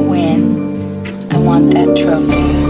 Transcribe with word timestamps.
win. 0.00 1.06
I 1.30 1.38
want 1.38 1.74
that 1.74 1.96
trophy. 1.96 2.69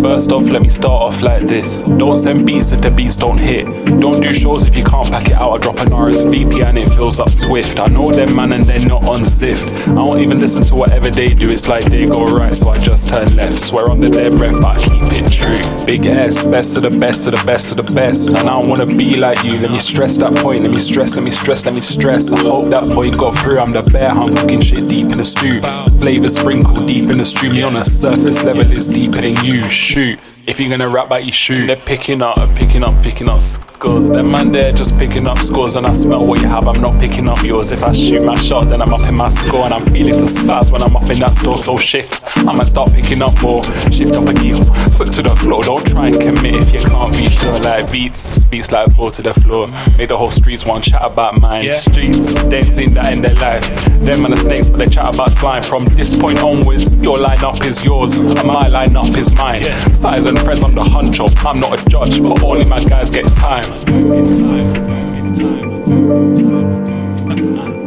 First 0.00 0.30
off, 0.30 0.48
let 0.48 0.62
me 0.62 0.68
start 0.68 1.02
off 1.02 1.22
like 1.22 1.48
this. 1.48 1.80
Don't 1.80 2.16
send 2.16 2.46
beats 2.46 2.70
if 2.70 2.80
the 2.80 2.90
beats 2.90 3.16
don't 3.16 3.38
hit. 3.38 3.64
Don't 4.00 4.20
do 4.20 4.32
shows 4.32 4.62
if 4.62 4.76
you 4.76 4.84
can't 4.84 5.10
pack 5.10 5.26
it 5.26 5.32
out. 5.32 5.54
I 5.54 5.58
drop 5.58 5.80
an 5.80 5.88
RSVP 5.88 6.64
and 6.64 6.78
it 6.78 6.88
fills 6.90 7.18
up 7.18 7.30
swift. 7.30 7.80
I 7.80 7.88
know 7.88 8.12
them 8.12 8.36
man 8.36 8.52
and 8.52 8.64
they're 8.64 8.78
not 8.78 9.02
on 9.04 9.22
Zift. 9.22 9.88
I 9.88 9.94
won't 9.94 10.22
even 10.22 10.38
listen 10.38 10.62
to 10.66 10.76
whatever 10.76 11.10
they 11.10 11.28
do. 11.28 11.50
It's 11.50 11.66
like 11.66 11.86
they 11.86 12.06
go 12.06 12.24
right, 12.24 12.54
so 12.54 12.68
I 12.68 12.78
just 12.78 13.08
turn 13.08 13.34
left. 13.34 13.58
Swear 13.58 13.90
under 13.90 14.08
their 14.08 14.30
breath, 14.30 14.60
but 14.62 14.76
I 14.76 14.82
keep 14.82 15.24
it 15.24 15.32
true. 15.32 15.84
Big 15.84 16.06
S, 16.06 16.44
best 16.44 16.76
of 16.76 16.84
the 16.84 16.90
best 16.90 17.26
of 17.26 17.36
the 17.36 17.44
best 17.44 17.72
of 17.72 17.84
the 17.84 17.92
best. 17.92 18.28
And 18.28 18.36
I 18.36 18.42
don't 18.58 18.68
wanna 18.68 18.86
be 18.86 19.16
like 19.16 19.42
you. 19.42 19.58
Let 19.58 19.72
me 19.72 19.80
stress 19.80 20.16
that 20.18 20.34
point. 20.36 20.62
Let 20.62 20.70
me 20.70 20.78
stress, 20.78 21.16
let 21.16 21.24
me 21.24 21.32
stress, 21.32 21.64
let 21.64 21.74
me 21.74 21.80
stress. 21.80 22.30
I 22.30 22.38
hope 22.38 22.70
that 22.70 22.84
point 22.94 23.18
got 23.18 23.34
through. 23.34 23.58
I'm 23.58 23.72
the 23.72 23.82
bear, 23.82 24.10
I'm 24.10 24.34
cooking 24.36 24.60
shit 24.60 24.88
deep 24.88 25.10
in 25.10 25.18
the 25.18 25.24
stew. 25.24 25.60
Flavor 25.98 26.28
sprinkled 26.28 26.86
deep 26.86 27.10
in 27.10 27.18
the 27.18 27.24
stream. 27.24 27.54
Me 27.54 27.62
on 27.62 27.76
a 27.76 27.84
surface 27.84 28.44
level 28.44 28.70
is 28.70 28.86
deeper 28.86 29.20
than 29.20 29.44
you. 29.44 29.68
Shoot. 29.88 30.37
If 30.48 30.58
you're 30.58 30.70
gonna 30.70 30.88
rap 30.88 31.10
by 31.10 31.18
your 31.18 31.32
shoe, 31.32 31.66
they're 31.66 31.76
picking 31.76 32.22
up, 32.22 32.38
picking 32.56 32.82
up, 32.82 33.02
picking 33.02 33.28
up 33.28 33.42
scores. 33.42 34.08
Them 34.08 34.30
man, 34.30 34.50
they're 34.50 34.72
just 34.72 34.96
picking 34.96 35.26
up 35.26 35.36
scores, 35.40 35.76
and 35.76 35.86
I 35.86 35.92
smell 35.92 36.26
what 36.26 36.40
you 36.40 36.46
have. 36.46 36.66
I'm 36.66 36.80
not 36.80 36.98
picking 36.98 37.28
up 37.28 37.42
yours. 37.42 37.70
If 37.70 37.82
I 37.82 37.92
shoot 37.92 38.24
my 38.24 38.34
shot, 38.34 38.70
then 38.70 38.80
I'm 38.80 38.94
up 38.94 39.06
in 39.06 39.14
my 39.14 39.28
score, 39.28 39.66
and 39.66 39.74
I'm 39.74 39.84
feeling 39.92 40.16
the 40.16 40.26
stars 40.26 40.72
when 40.72 40.82
I'm 40.82 40.96
up 40.96 41.10
in 41.10 41.18
that 41.18 41.34
so 41.34 41.56
so 41.56 41.76
shifts. 41.76 42.24
I 42.34 42.54
might 42.54 42.66
start 42.66 42.92
picking 42.94 43.20
up 43.20 43.42
more, 43.42 43.62
shift 43.92 44.14
up 44.14 44.26
a 44.26 44.32
gear, 44.32 44.56
foot 44.96 45.12
to 45.12 45.22
the 45.22 45.36
floor. 45.36 45.64
Don't 45.64 45.86
try 45.86 46.06
and 46.06 46.18
commit 46.18 46.54
if 46.54 46.72
you 46.72 46.80
can't 46.80 47.12
be 47.12 47.28
sure. 47.28 47.58
Like 47.58 47.92
beats, 47.92 48.44
beats 48.44 48.72
like 48.72 48.90
fall 48.92 49.10
to 49.10 49.20
the 49.20 49.34
floor. 49.34 49.68
Make 49.98 50.08
the 50.08 50.16
whole 50.16 50.30
streets 50.30 50.64
want 50.64 50.82
chat 50.84 51.02
about 51.04 51.38
mine. 51.38 51.66
Yeah. 51.66 51.72
Streets, 51.72 52.42
they've 52.44 52.70
seen 52.70 52.94
that 52.94 53.12
in 53.12 53.20
their 53.20 53.34
life. 53.34 53.68
Them 54.00 54.24
and 54.24 54.32
the 54.32 54.38
snakes, 54.38 54.70
but 54.70 54.78
they 54.78 54.88
chat 54.88 55.14
about 55.14 55.30
slime. 55.30 55.62
From 55.62 55.84
this 55.94 56.16
point 56.16 56.38
onwards, 56.38 56.94
your 56.94 57.18
lineup 57.18 57.62
is 57.66 57.84
yours, 57.84 58.14
and 58.14 58.34
my 58.46 58.70
lineup 58.70 59.14
is 59.18 59.30
mine. 59.34 59.62
Yeah. 59.62 59.92
Size 59.92 60.24
and 60.24 60.37
friends, 60.44 60.62
I'm 60.62 60.74
the 60.74 60.82
huncho. 60.82 61.28
I'm 61.44 61.60
not 61.60 61.78
a 61.78 61.84
judge, 61.86 62.22
but 62.22 62.42
only 62.42 62.64
my 62.64 62.82
guys 62.82 63.10
get 63.10 63.26
time. 63.34 63.62
Guys 63.84 64.10
get 64.10 64.38
time. 64.38 64.86
Guys 64.86 65.10
get 65.10 65.34
time. 65.38 65.84
Guys 65.86 66.10
get 66.10 66.44
time. 66.44 67.78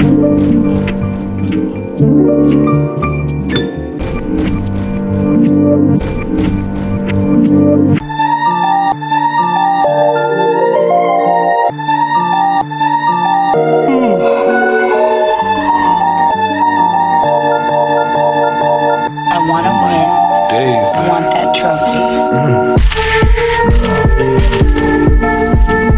I 19.34 19.38
wanna 19.48 19.74
win. 19.84 20.08
Days. 20.50 20.92
I 20.96 21.08
want 21.08 21.41
that 21.52 21.60
trophy. 21.60 22.00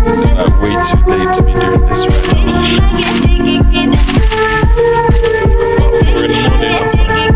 Is 0.09 0.21
it 0.21 0.33
like 0.35 0.61
way 0.61 0.73
too 0.83 0.97
late 1.09 1.33
to 1.33 1.41
be 1.43 1.53
doing 1.53 1.85
this 1.87 2.05
right 2.07 2.25
now? 2.33 2.43
About 5.77 5.93
four 6.05 6.23
in 6.23 6.29
the 6.31 6.39
morning 6.49 6.73
or 6.81 6.87
something. 6.87 7.33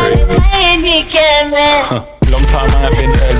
Crazy. 0.00 0.36
Long 2.30 2.46
time 2.46 2.70
I 2.70 2.72
ain't 2.86 2.96
been 2.96 3.10
early 3.10 3.18
to 3.18 3.20
bed. 3.20 3.30
I 3.30 3.39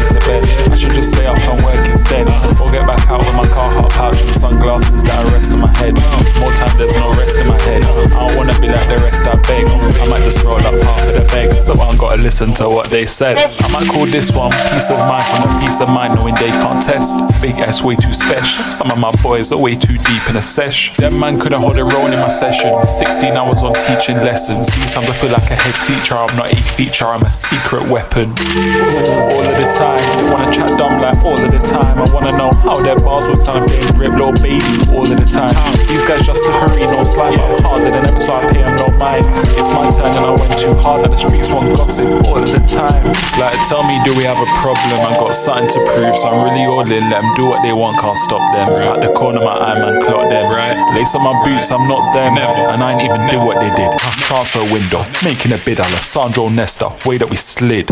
should 0.81 0.93
just 0.93 1.11
stay 1.11 1.27
up 1.27 1.37
and 1.37 1.63
work 1.63 1.87
instead. 1.89 2.27
Or 2.59 2.71
get 2.73 2.87
back 2.87 3.07
out 3.11 3.21
with 3.21 3.35
my 3.35 3.47
car 3.49 3.71
hot 3.71 3.91
pouch 3.91 4.21
and 4.23 4.35
sunglasses 4.35 5.03
that 5.05 5.27
are 5.27 5.31
rest 5.31 5.53
on 5.53 5.61
my 5.61 5.77
head. 5.77 5.93
More 6.41 6.55
time 6.55 6.79
there's 6.79 6.95
no 6.95 7.13
rest 7.13 7.37
in 7.37 7.49
my 7.49 7.61
head. 7.63 7.83
I 7.83 8.09
don't 8.09 8.37
wanna 8.37 8.59
be 8.59 8.69
like 8.69 8.89
the 8.89 8.97
rest 8.97 9.27
I 9.27 9.37
beg. 9.37 9.67
I 9.67 10.07
might 10.07 10.25
just 10.25 10.43
roll 10.43 10.57
up 10.57 10.75
half 10.83 11.07
of 11.07 11.15
the 11.15 11.21
bag. 11.33 11.59
So 11.59 11.79
I 11.79 11.91
ain't 11.91 12.01
gotta 12.01 12.23
listen 12.23 12.55
to 12.55 12.69
what 12.71 12.89
they 12.89 13.05
said. 13.05 13.37
I 13.37 13.69
might 13.69 13.89
call 13.89 14.07
this 14.07 14.33
one 14.33 14.53
peace 14.73 14.89
of 14.89 14.99
mind 14.99 15.27
from 15.27 15.51
a 15.51 15.61
peace 15.61 15.81
of 15.81 15.91
mind 15.91 16.15
knowing 16.15 16.35
they 16.37 16.49
can't 16.49 16.83
test. 16.83 17.15
Big 17.43 17.57
S 17.59 17.83
way 17.83 17.95
too 17.97 18.15
special. 18.15 18.65
Some 18.71 18.91
of 18.91 18.97
my 18.97 19.13
boys 19.23 19.53
are 19.53 19.59
way 19.59 19.77
too 19.77 19.99
deep 19.99 20.31
in 20.31 20.37
a 20.37 20.43
sesh. 20.43 20.97
That 20.97 21.13
man 21.13 21.39
couldn't 21.39 21.61
hold 21.61 21.79
a 21.79 21.85
role 21.85 22.07
in 22.07 22.19
my 22.19 22.29
session. 22.29 22.87
16 22.87 23.37
hours 23.37 23.63
on 23.63 23.75
teaching 23.75 24.17
lessons. 24.17 24.69
These 24.71 24.93
times 24.93 25.11
I 25.11 25.13
feel 25.13 25.33
like 25.33 25.51
a 25.51 25.57
head 25.57 25.77
teacher. 25.85 26.15
I'm 26.15 26.35
not 26.39 26.51
a 26.51 26.57
feature, 26.57 27.07
I'm 27.07 27.23
a 27.23 27.31
secret 27.31 27.87
weapon. 27.87 28.31
All 28.31 29.45
of 29.45 29.57
the 29.61 29.69
time, 29.77 30.33
wanna 30.33 30.51
chat 30.51 30.70
dumb 30.77 31.01
like 31.01 31.19
all 31.25 31.39
of 31.39 31.51
the 31.51 31.59
time. 31.59 31.99
I 31.99 32.07
wanna 32.13 32.37
know 32.37 32.51
how 32.53 32.81
their 32.83 32.97
bars 32.97 33.29
will 33.29 33.37
sound 33.37 33.71
if 33.71 33.77
they 33.77 33.99
rip 33.99 34.13
little 34.13 34.33
baby 34.33 34.65
all 34.91 35.03
of 35.03 35.17
the 35.17 35.27
time. 35.27 35.55
These 35.89 36.05
guys 36.05 36.23
just 36.27 36.43
slippery, 36.43 36.87
no 36.87 37.05
slime, 37.05 37.37
but 37.37 37.61
harder 37.63 37.91
than 37.91 38.07
ever, 38.07 38.21
so 38.21 38.35
I 38.35 38.47
pay 38.53 38.63
them 38.63 38.77
no 38.77 38.89
mind. 38.99 39.27
It's 39.59 39.71
my 39.71 39.91
turn 39.93 40.15
and 40.15 40.27
I 40.27 40.31
went 40.31 40.59
too 40.59 40.75
hard, 40.75 41.05
and 41.05 41.13
the 41.13 41.19
streets 41.19 41.49
want 41.49 41.77
gossip 41.77 42.07
all 42.27 42.39
of 42.39 42.51
the 42.51 42.61
time. 42.67 43.07
It's 43.07 43.37
like, 43.39 43.57
tell 43.69 43.83
me, 43.83 44.01
do 44.05 44.15
we 44.17 44.25
have 44.25 44.39
a 44.39 44.51
problem? 44.61 45.01
I 45.01 45.17
got 45.19 45.33
something 45.33 45.69
to 45.71 45.81
prove, 45.93 46.17
so 46.17 46.29
I'm 46.29 46.45
really 46.45 46.65
all 46.67 46.81
in. 46.81 47.11
Let 47.11 47.23
them 47.23 47.35
do 47.35 47.47
what 47.47 47.63
they 47.63 47.73
want, 47.73 47.99
can't 47.99 48.19
stop 48.19 48.43
them. 48.55 48.69
At 48.71 49.01
the 49.01 49.13
corner, 49.13 49.41
my 49.41 49.55
eye 49.55 49.79
man 49.79 50.01
clock 50.03 50.29
them. 50.29 50.51
Right, 50.51 50.77
lace 50.95 51.15
on 51.15 51.23
my 51.23 51.35
boots, 51.45 51.71
I'm 51.71 51.87
not 51.89 52.13
them, 52.13 52.37
and 52.39 52.83
I 52.83 52.93
ain't 52.93 53.03
even 53.03 53.27
did 53.29 53.39
what 53.39 53.61
they 53.61 53.71
did. 53.75 53.91
Transfer 54.27 54.65
window, 54.73 55.05
making 55.23 55.53
a 55.53 55.59
bid, 55.59 55.81
Alessandro 55.81 56.49
Nesta, 56.49 56.91
way 57.07 57.19
that 57.19 57.29
we 57.29 57.37
slid. 57.37 57.89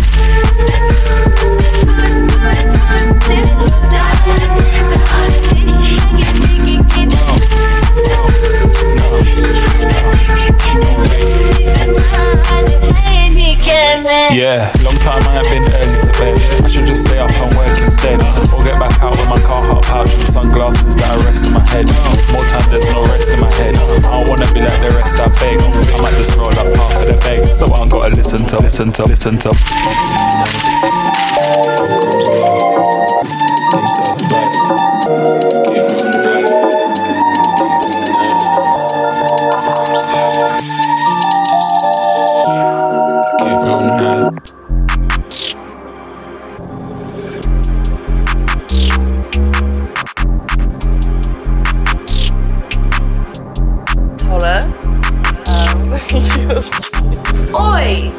Yeah, 14.31 14.71
long 14.84 14.94
time 14.99 15.22
I 15.27 15.39
ain't 15.39 15.49
been 15.49 15.65
early 15.72 16.00
to 16.00 16.12
bed. 16.19 16.39
I 16.62 16.69
should 16.69 16.87
just 16.87 17.03
stay 17.03 17.19
up 17.19 17.31
and 17.31 17.56
work 17.56 17.77
instead. 17.78 18.21
Or 18.53 18.62
get 18.62 18.78
back 18.78 19.00
out 19.03 19.16
with 19.19 19.27
my 19.27 19.41
car 19.41 19.65
hot 19.65 19.83
pouch 19.83 20.12
and 20.15 20.28
sunglasses 20.28 20.97
that 20.97 21.19
are 21.19 21.25
rest 21.25 21.47
in 21.47 21.55
my 21.55 21.60
head. 21.71 21.87
More 22.31 22.45
time 22.45 22.71
there's 22.71 22.87
no 22.87 23.05
rest 23.06 23.31
in 23.31 23.41
my 23.41 23.50
head. 23.55 23.75
I 23.77 23.89
don't 23.89 24.28
wanna 24.28 24.47
be 24.53 24.60
like 24.60 24.81
the 24.84 24.93
rest 24.95 25.19
I 25.19 25.28
beg. 25.41 25.59
I 25.60 26.00
might 26.00 26.15
just 26.15 26.37
roll 26.37 26.49
up 26.49 26.77
half 26.77 27.00
of 27.00 27.09
the 27.09 27.15
bag. 27.15 27.50
So 27.50 27.66
I 27.66 27.81
ain't 27.81 27.91
gotta 27.91 28.15
listen 28.15 28.47
to, 28.47 28.60
listen 28.60 28.93
to, 28.93 29.06
listen 29.06 29.39
to. 29.39 29.55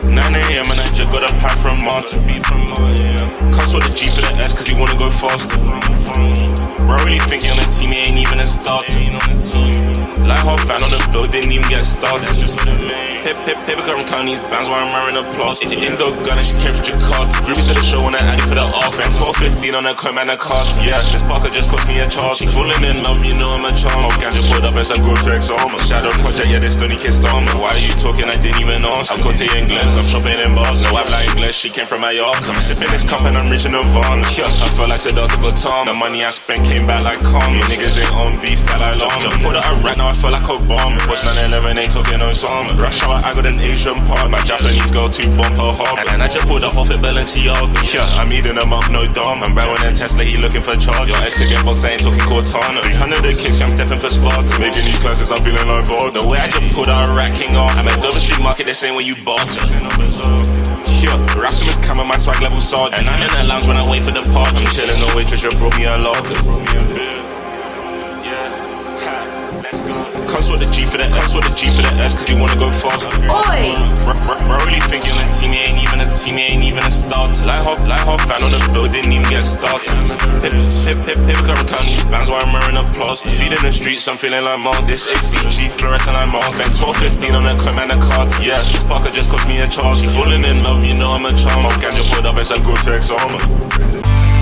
9 0.03 0.35
a.m. 0.35 0.71
and 0.71 0.79
I 0.79 0.85
just 0.93 1.11
got 1.11 1.23
a 1.23 1.33
pack 1.39 1.57
from 1.57 1.83
Martin. 1.83 2.23
Cuss 3.51 3.73
with 3.73 3.83
the 3.83 3.93
G 3.95 4.07
for 4.09 4.21
the 4.21 4.31
S 4.39 4.53
cause 4.53 4.67
he 4.67 4.73
wanna 4.79 4.97
go 4.97 5.09
faster. 5.09 5.57
Bro, 6.87 7.03
really 7.03 7.19
think 7.19 7.43
he 7.43 7.49
on 7.49 7.57
the 7.57 7.67
team, 7.69 7.91
he 7.91 7.99
ain't 7.99 8.17
even 8.17 8.39
a 8.39 8.47
starter. 8.47 9.98
Like 10.29 10.45
hot 10.45 10.61
band 10.69 10.85
on 10.85 10.93
the 10.93 11.01
blow, 11.09 11.25
didn't 11.25 11.49
even 11.49 11.65
get 11.73 11.81
started. 11.81 12.37
Hip 13.25 13.33
hip 13.49 13.57
paper 13.65 13.81
current 13.81 14.05
count 14.05 14.29
these 14.29 14.39
bands 14.53 14.69
while 14.69 14.79
I'm 14.79 14.93
wearing 14.93 15.17
a 15.17 15.25
plastic. 15.33 15.73
Indo 15.73 16.13
gun 16.21 16.37
and 16.37 16.45
she 16.45 16.53
came 16.61 16.69
from 16.69 16.85
Jakarta. 16.85 17.33
Groupies 17.43 17.67
to 17.67 17.73
the 17.73 17.81
show 17.81 18.05
when 18.05 18.13
I 18.13 18.21
added 18.21 18.45
for 18.45 18.53
the 18.53 18.61
off. 18.61 18.93
Man, 18.95 19.09
12 19.11 19.57
15 19.57 19.73
on 19.73 19.89
a 19.89 19.97
com 19.97 20.21
and 20.21 20.29
a 20.29 20.37
cart. 20.37 20.69
Yeah, 20.85 21.01
this 21.09 21.25
Parker 21.25 21.49
just 21.49 21.73
cost 21.73 21.89
me 21.89 21.97
a 21.97 22.07
charge. 22.07 22.39
She 22.39 22.47
falling 22.47 22.77
in 22.85 23.01
love, 23.01 23.25
you 23.25 23.33
know 23.33 23.49
I'm 23.49 23.65
a 23.65 23.73
charm. 23.73 24.05
Oh, 24.05 24.13
ganja 24.21 24.45
put 24.53 24.61
up 24.61 24.77
and 24.77 24.85
some 24.85 25.01
go 25.01 25.17
to 25.17 25.29
armor. 25.59 25.81
Shadow 25.81 26.13
project, 26.21 26.47
yeah, 26.47 26.61
this 26.61 26.77
Tony 26.77 26.95
kissed 26.95 27.25
armor. 27.25 27.51
Why 27.57 27.73
are 27.73 27.81
you 27.81 27.91
talking? 27.97 28.29
I 28.29 28.37
didn't 28.37 28.61
even 28.61 28.85
ask. 28.85 29.09
I'm 29.09 29.19
to 29.19 29.45
English, 29.57 29.97
I'm 29.97 30.05
shopping 30.05 30.37
in 30.37 30.53
bars. 30.53 30.85
No, 30.85 30.93
I'm 30.93 31.09
like 31.09 31.33
English, 31.33 31.57
she 31.57 31.73
came 31.73 31.89
from 31.89 32.05
Mallorca. 32.05 32.53
I'm 32.53 32.61
sipping 32.61 32.93
this 32.93 33.01
cup 33.01 33.25
and 33.25 33.33
I'm 33.33 33.49
reaching 33.49 33.73
Nirvana. 33.73 34.23
Yeah, 34.37 34.45
I 34.61 34.69
feel 34.77 34.87
like 34.87 35.01
Siddhartha 35.01 35.41
Gautama. 35.41 35.89
The 35.89 35.97
money 35.97 36.21
I 36.21 36.29
spent 36.29 36.61
came 36.63 36.85
back 36.85 37.01
like 37.01 37.19
calm. 37.25 37.51
You 37.57 37.65
niggas 37.65 37.97
ain't 37.97 38.13
on 38.13 38.37
beef, 38.39 38.63
back 38.69 38.79
like 38.79 39.01
llama. 39.01 39.19
Just 39.19 39.41
put 39.41 39.57
out 39.57 39.65
a 39.65 39.73
rat, 39.83 39.97
now 39.97 40.07
I 40.07 40.15
feel 40.19 40.35
like 40.35 40.43
Obama. 40.51 40.99
What's 41.07 41.23
9-11, 41.23 41.79
ain't 41.79 41.91
talking 41.91 42.19
Osama. 42.19 42.75
Rush 42.75 43.03
hour, 43.03 43.23
I 43.23 43.31
got 43.31 43.47
an 43.47 43.59
Asian 43.59 43.95
part. 44.05 44.27
My 44.29 44.43
Japanese 44.43 44.91
girl 44.91 45.07
to 45.07 45.23
bump 45.39 45.55
her 45.55 45.71
hard. 45.71 46.03
And 46.11 46.21
I 46.21 46.27
just 46.27 46.45
pulled 46.45 46.67
up 46.67 46.75
off 46.75 46.91
at 46.91 46.99
Balenciaga. 46.99 47.79
Yeah, 47.87 48.03
I'm 48.19 48.31
eating 48.35 48.59
them 48.59 48.75
up, 48.75 48.91
no 48.91 49.07
dom. 49.07 49.41
I'm 49.41 49.55
bowing 49.55 49.81
in 49.87 49.95
Tesla, 49.95 50.23
he 50.23 50.35
looking 50.37 50.61
for 50.61 50.75
charge. 50.75 51.07
Your 51.07 51.17
ex 51.23 51.39
could 51.39 51.47
get 51.47 51.63
box, 51.63 51.87
I 51.87 51.95
ain't 51.95 52.03
talking 52.03 52.19
Cortana. 52.27 52.83
300 52.83 53.23
the 53.23 53.31
kicks, 53.33 53.63
I'm 53.63 53.71
stepping 53.71 53.99
for 53.99 54.11
Sparta. 54.11 54.59
Making 54.59 54.85
these 54.85 54.99
classes, 54.99 55.31
I'm 55.31 55.41
feeling 55.41 55.63
like 55.65 55.87
Vogue. 55.87 56.13
The 56.13 56.27
way 56.27 56.37
I 56.37 56.51
just 56.51 56.67
pulled 56.75 56.91
a 56.91 57.07
racking 57.15 57.55
off. 57.55 57.71
I'm 57.79 57.87
at 57.87 58.03
Dover 58.03 58.19
Street 58.19 58.43
Market, 58.43 58.67
they 58.67 58.75
same 58.75 58.99
way 58.99 59.07
you 59.07 59.15
barter. 59.23 59.63
Yeah, 60.99 61.15
Rasmus 61.39 61.79
come 61.79 62.03
on 62.03 62.07
my 62.07 62.19
swag 62.19 62.43
level 62.43 62.59
sergeant. 62.59 62.99
And 62.99 63.09
I'm 63.09 63.23
in 63.23 63.31
the 63.31 63.47
lounge 63.47 63.67
when 63.67 63.77
I 63.77 63.87
wait 63.87 64.03
for 64.03 64.11
the 64.11 64.23
party. 64.35 64.67
I'm 64.67 64.71
chilling, 64.75 64.99
the 64.99 65.07
waitress 65.15 65.41
just 65.47 65.55
brought 65.57 65.75
me 65.79 65.87
a 65.87 65.95
lager. 65.95 67.38
Cuss 70.29 70.39
Cuss 70.39 70.51
with 70.55 70.61
the 70.63 70.69
G 70.71 70.85
for 70.87 70.95
the 70.95 71.09
S, 71.19 71.35
with 71.35 71.43
the 71.43 71.53
G 71.53 71.67
for 71.75 71.83
the 71.83 71.91
S, 71.99 72.15
cause 72.15 72.31
he 72.31 72.33
wanna 72.37 72.55
go 72.55 72.71
faster. 72.71 73.11
Oi! 73.27 73.75
Bro, 74.47 74.55
really 74.63 74.79
thinking 74.87 75.11
the 75.19 75.27
team, 75.27 75.51
he 75.51 75.67
ain't 75.67 75.83
even 75.83 75.99
a 75.99 76.07
team, 76.15 76.39
he 76.39 76.47
ain't 76.47 76.63
even 76.63 76.79
a 76.87 76.93
starter. 76.93 77.43
Like 77.43 77.59
hop, 77.59 77.77
like 77.83 78.01
hop, 78.01 78.23
band 78.23 78.47
on 78.47 78.55
the 78.55 78.61
bill, 78.71 78.87
didn't 78.87 79.11
even 79.11 79.27
get 79.27 79.43
started. 79.43 79.91
Hip, 80.45 80.55
hip, 80.87 80.99
hip, 81.03 81.19
hip, 81.27 81.39
cover 81.43 81.67
county, 81.67 81.99
bands 82.07 82.31
while 82.31 82.39
I'm 82.39 82.55
wearing 82.55 82.79
a 82.79 82.85
plaster. 82.95 83.29
Feet 83.35 83.51
in 83.51 83.61
the 83.61 83.73
streets, 83.75 84.07
I'm 84.07 84.15
feeling 84.15 84.41
like 84.41 84.63
Mark. 84.63 84.87
This 84.87 85.11
ACG, 85.11 85.69
fluorescent, 85.75 86.15
I'm 86.15 86.31
Mark. 86.31 86.55
Spent 86.55 86.71
12, 86.71 87.19
15 87.19 87.35
on 87.35 87.45
a 87.45 87.53
command 87.59 87.91
of 87.91 87.99
cards, 87.99 88.33
yeah. 88.39 88.63
This 88.71 88.87
Parker 88.87 89.11
just 89.11 89.29
cost 89.29 89.43
me 89.43 89.59
a 89.59 89.67
charge. 89.67 90.07
Falling 90.15 90.45
in 90.47 90.63
love, 90.63 90.87
you 90.87 90.95
know 90.95 91.11
I'm 91.11 91.27
a 91.27 91.35
charm. 91.35 91.67
Ganja 91.83 92.01
put 92.15 92.25
up 92.25 92.39
inside 92.39 92.63
Gore-Tex 92.63 93.11
armor. 93.11 93.43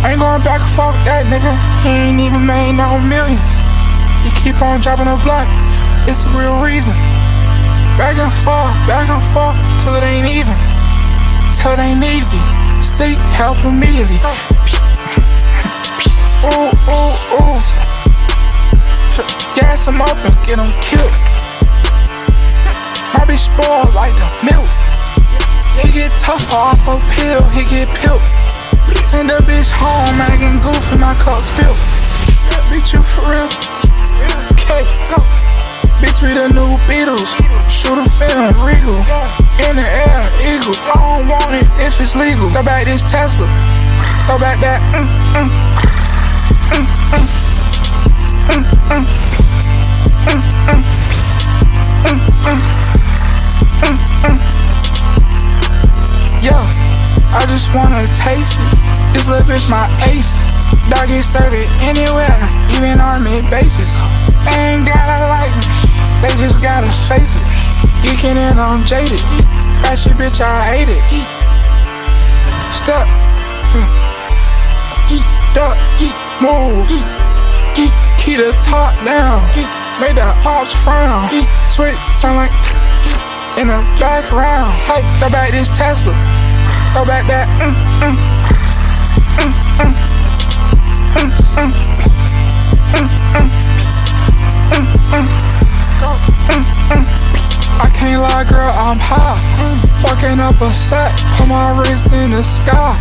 I 0.05 0.13
ain't 0.13 0.21
going 0.21 0.43
back 0.45 0.61
and 0.61 0.73
forth 0.77 0.95
that 1.09 1.25
nigga. 1.25 1.57
He 1.81 1.89
ain't 1.89 2.21
even 2.21 2.45
made 2.45 2.77
no 2.77 3.01
millions. 3.01 3.41
He 4.23 4.29
keep 4.43 4.61
on 4.61 4.79
dropping 4.79 5.07
a 5.07 5.17
blunt. 5.23 5.49
It's 6.07 6.23
a 6.23 6.29
real 6.31 6.63
reason. 6.63 6.93
Back 7.99 8.15
and 8.15 8.31
forth, 8.31 8.71
back 8.87 9.11
and 9.11 9.19
forth, 9.35 9.59
till 9.83 9.93
it 9.99 10.07
ain't 10.07 10.23
even. 10.23 10.55
Till 11.51 11.75
it 11.75 11.83
ain't 11.83 11.99
easy. 11.99 12.39
Seek 12.79 13.19
help 13.35 13.59
immediately. 13.67 14.15
Ooh, 16.47 16.71
ooh, 16.87 17.11
ooh. 17.35 17.59
Gas 19.51 19.85
him 19.85 19.99
up 19.99 20.15
and 20.23 20.31
get 20.47 20.55
him 20.55 20.71
killed. 20.79 21.11
My 23.11 23.27
bitch 23.27 23.51
spoiled 23.51 23.93
like 23.93 24.15
the 24.15 24.31
milk. 24.47 24.71
He 25.83 25.91
get 25.91 26.11
tough 26.23 26.47
off 26.55 26.87
a 26.87 26.95
pill, 27.19 27.43
he 27.51 27.67
get 27.67 27.91
pilled. 27.99 28.23
Send 29.03 29.29
a 29.29 29.43
bitch 29.43 29.69
home, 29.75 30.15
acting 30.23 30.63
goofy, 30.63 30.99
my 30.99 31.15
cup 31.15 31.41
spill. 31.41 31.75
Bitch, 32.71 32.93
you 32.93 33.03
for 33.03 33.27
real? 33.27 33.49
Okay, 34.55 34.87
go. 35.11 35.36
Bitch, 36.01 36.21
we 36.21 36.29
the 36.29 36.47
new 36.53 36.69
Beatles. 36.85 37.33
Shoot 37.69 37.97
a 37.97 38.05
film, 38.05 38.53
regal. 38.61 38.97
In 39.65 39.75
the 39.75 39.85
air, 39.85 40.29
eagle. 40.45 40.75
I 40.77 41.17
don't 41.17 41.27
want 41.27 41.55
it 41.55 41.65
if 41.81 41.99
it's 41.99 42.15
legal. 42.15 42.49
Throw 42.51 42.63
back 42.63 42.85
this 42.85 43.03
Tesla. 43.03 43.47
Throw 44.27 44.37
back 44.37 44.59
that. 44.61 44.79
Mm, 44.93 45.07
mm. 45.33 45.49
Mm, 46.69 46.85
mm. 47.13 47.25
Mm, 48.47 48.63
mm. 48.93 49.05
Mm, 50.27 50.41
mm. 50.67 50.81
Mm, 52.05 52.19
mm. 52.45 52.61
Mm, 53.81 53.97
mm. 54.23 54.37
Yeah, 56.43 56.61
I 57.33 57.45
just 57.49 57.73
wanna 57.73 58.05
taste 58.13 58.59
it. 58.59 58.69
This 59.13 59.27
little 59.27 59.47
bitch 59.49 59.67
my 59.69 59.87
ace. 60.13 60.33
Dog 60.89 61.09
serve 61.21 61.53
it 61.53 61.67
anywhere, 61.83 62.37
even 62.71 62.99
army 63.01 63.41
bases. 63.49 63.97
Ain't 64.47 64.87
gotta 64.87 65.27
like 65.27 65.51
me, 65.57 65.86
they 66.21 66.33
just 66.35 66.61
gotta 66.61 66.89
face 67.05 67.35
it. 67.35 67.43
Geeking 68.01 68.37
in 68.37 68.57
on 68.57 68.85
jaded. 68.85 69.19
That 69.83 69.97
shit, 69.99 70.13
bitch, 70.17 70.39
I 70.41 70.61
hate 70.73 70.89
it. 70.89 71.01
Step. 72.73 73.07
Geek, 75.07 75.23
duck, 75.53 75.77
geek, 75.97 76.15
move. 76.41 76.87
Geek, 76.89 77.05
geek, 77.75 77.93
keep 78.19 78.37
the 78.37 78.51
top 78.65 78.93
down. 79.05 79.41
Geek, 79.53 79.69
make 80.01 80.15
the 80.15 80.25
ops 80.45 80.73
frown. 80.73 81.29
Geek, 81.29 81.47
switch, 81.69 81.97
sound 82.19 82.37
like 82.37 82.51
in 83.57 83.67
the 83.67 83.79
background. 83.99 84.73
Hey, 84.85 85.01
throw 85.19 85.29
back 85.29 85.51
this 85.51 85.69
Tesla. 85.69 86.13
Throw 86.93 87.05
back 87.05 87.25
that. 87.27 87.47
Mm, 87.61 87.73
mm, 88.01 88.17
mm, 89.37 89.53
mm, 89.77 89.93
mm, 91.15 91.31
mm, 91.57 91.71
mm, 92.93 93.09
mm, 93.33 93.49
mm, 94.71 94.97
mm, 95.11 95.66
Mm, 95.97 96.13
mm, 96.53 96.63
mm. 96.93 97.05
I 97.81 97.89
can't 97.89 98.21
lie, 98.21 98.45
girl, 98.45 98.69
I'm 98.69 98.97
high. 99.01 99.41
Mm. 99.57 99.81
Fucking 100.05 100.39
up 100.39 100.61
a 100.61 100.71
set, 100.71 101.09
put 101.33 101.49
my 101.49 101.73
wrist 101.73 102.13
in 102.13 102.29
the 102.29 102.43
sky. 102.43 102.93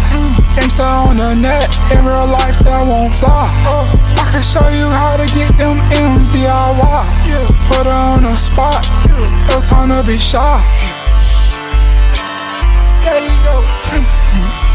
Gangsta 0.56 1.08
on 1.08 1.18
the 1.18 1.34
net, 1.34 1.68
in 1.92 2.04
real 2.04 2.26
life 2.26 2.58
that 2.64 2.88
won't 2.88 3.12
fly. 3.12 3.52
Oh. 3.68 3.84
I 4.16 4.24
can 4.32 4.40
show 4.42 4.68
you 4.72 4.88
how 4.88 5.12
to 5.12 5.26
get 5.36 5.52
them 5.60 5.76
M's 5.92 6.24
DIY. 6.32 7.04
Put 7.68 7.84
her 7.84 7.92
on 7.92 8.24
the 8.24 8.34
spot, 8.34 8.88
no 9.52 9.60
time 9.60 9.92
to 9.92 10.02
be 10.02 10.16
shy. 10.16 10.64
There 13.04 13.20
you 13.20 13.36
go, 13.44 13.60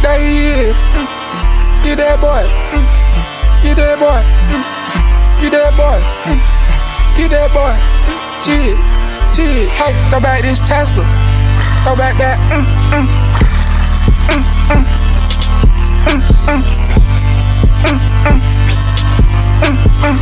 there 0.06 0.22
he 0.22 0.70
is. 0.70 0.78
Get 1.82 1.98
that 1.98 2.22
boy, 2.22 2.46
get 3.66 3.82
that 3.82 3.98
boy, 3.98 4.22
get 5.42 5.52
that 5.58 5.74
boy, 5.74 5.98
that 7.42 7.54
boy. 7.58 7.74
Shit. 8.46 8.78
Shit, 9.34 9.70
hey, 9.70 9.94
throw 10.10 10.20
back 10.20 10.42
this 10.44 10.60
Tesla. 10.60 11.04
Throw 11.84 11.96
back 11.96 12.18
that. 12.18 12.38
Mm, 12.52 12.66
mm, 12.92 13.08
mm, 14.28 14.44
mm, 14.62 14.86
mm, 16.06 16.12
mm, 16.12 16.62
mm, 18.22 18.46
mm, 20.02 20.18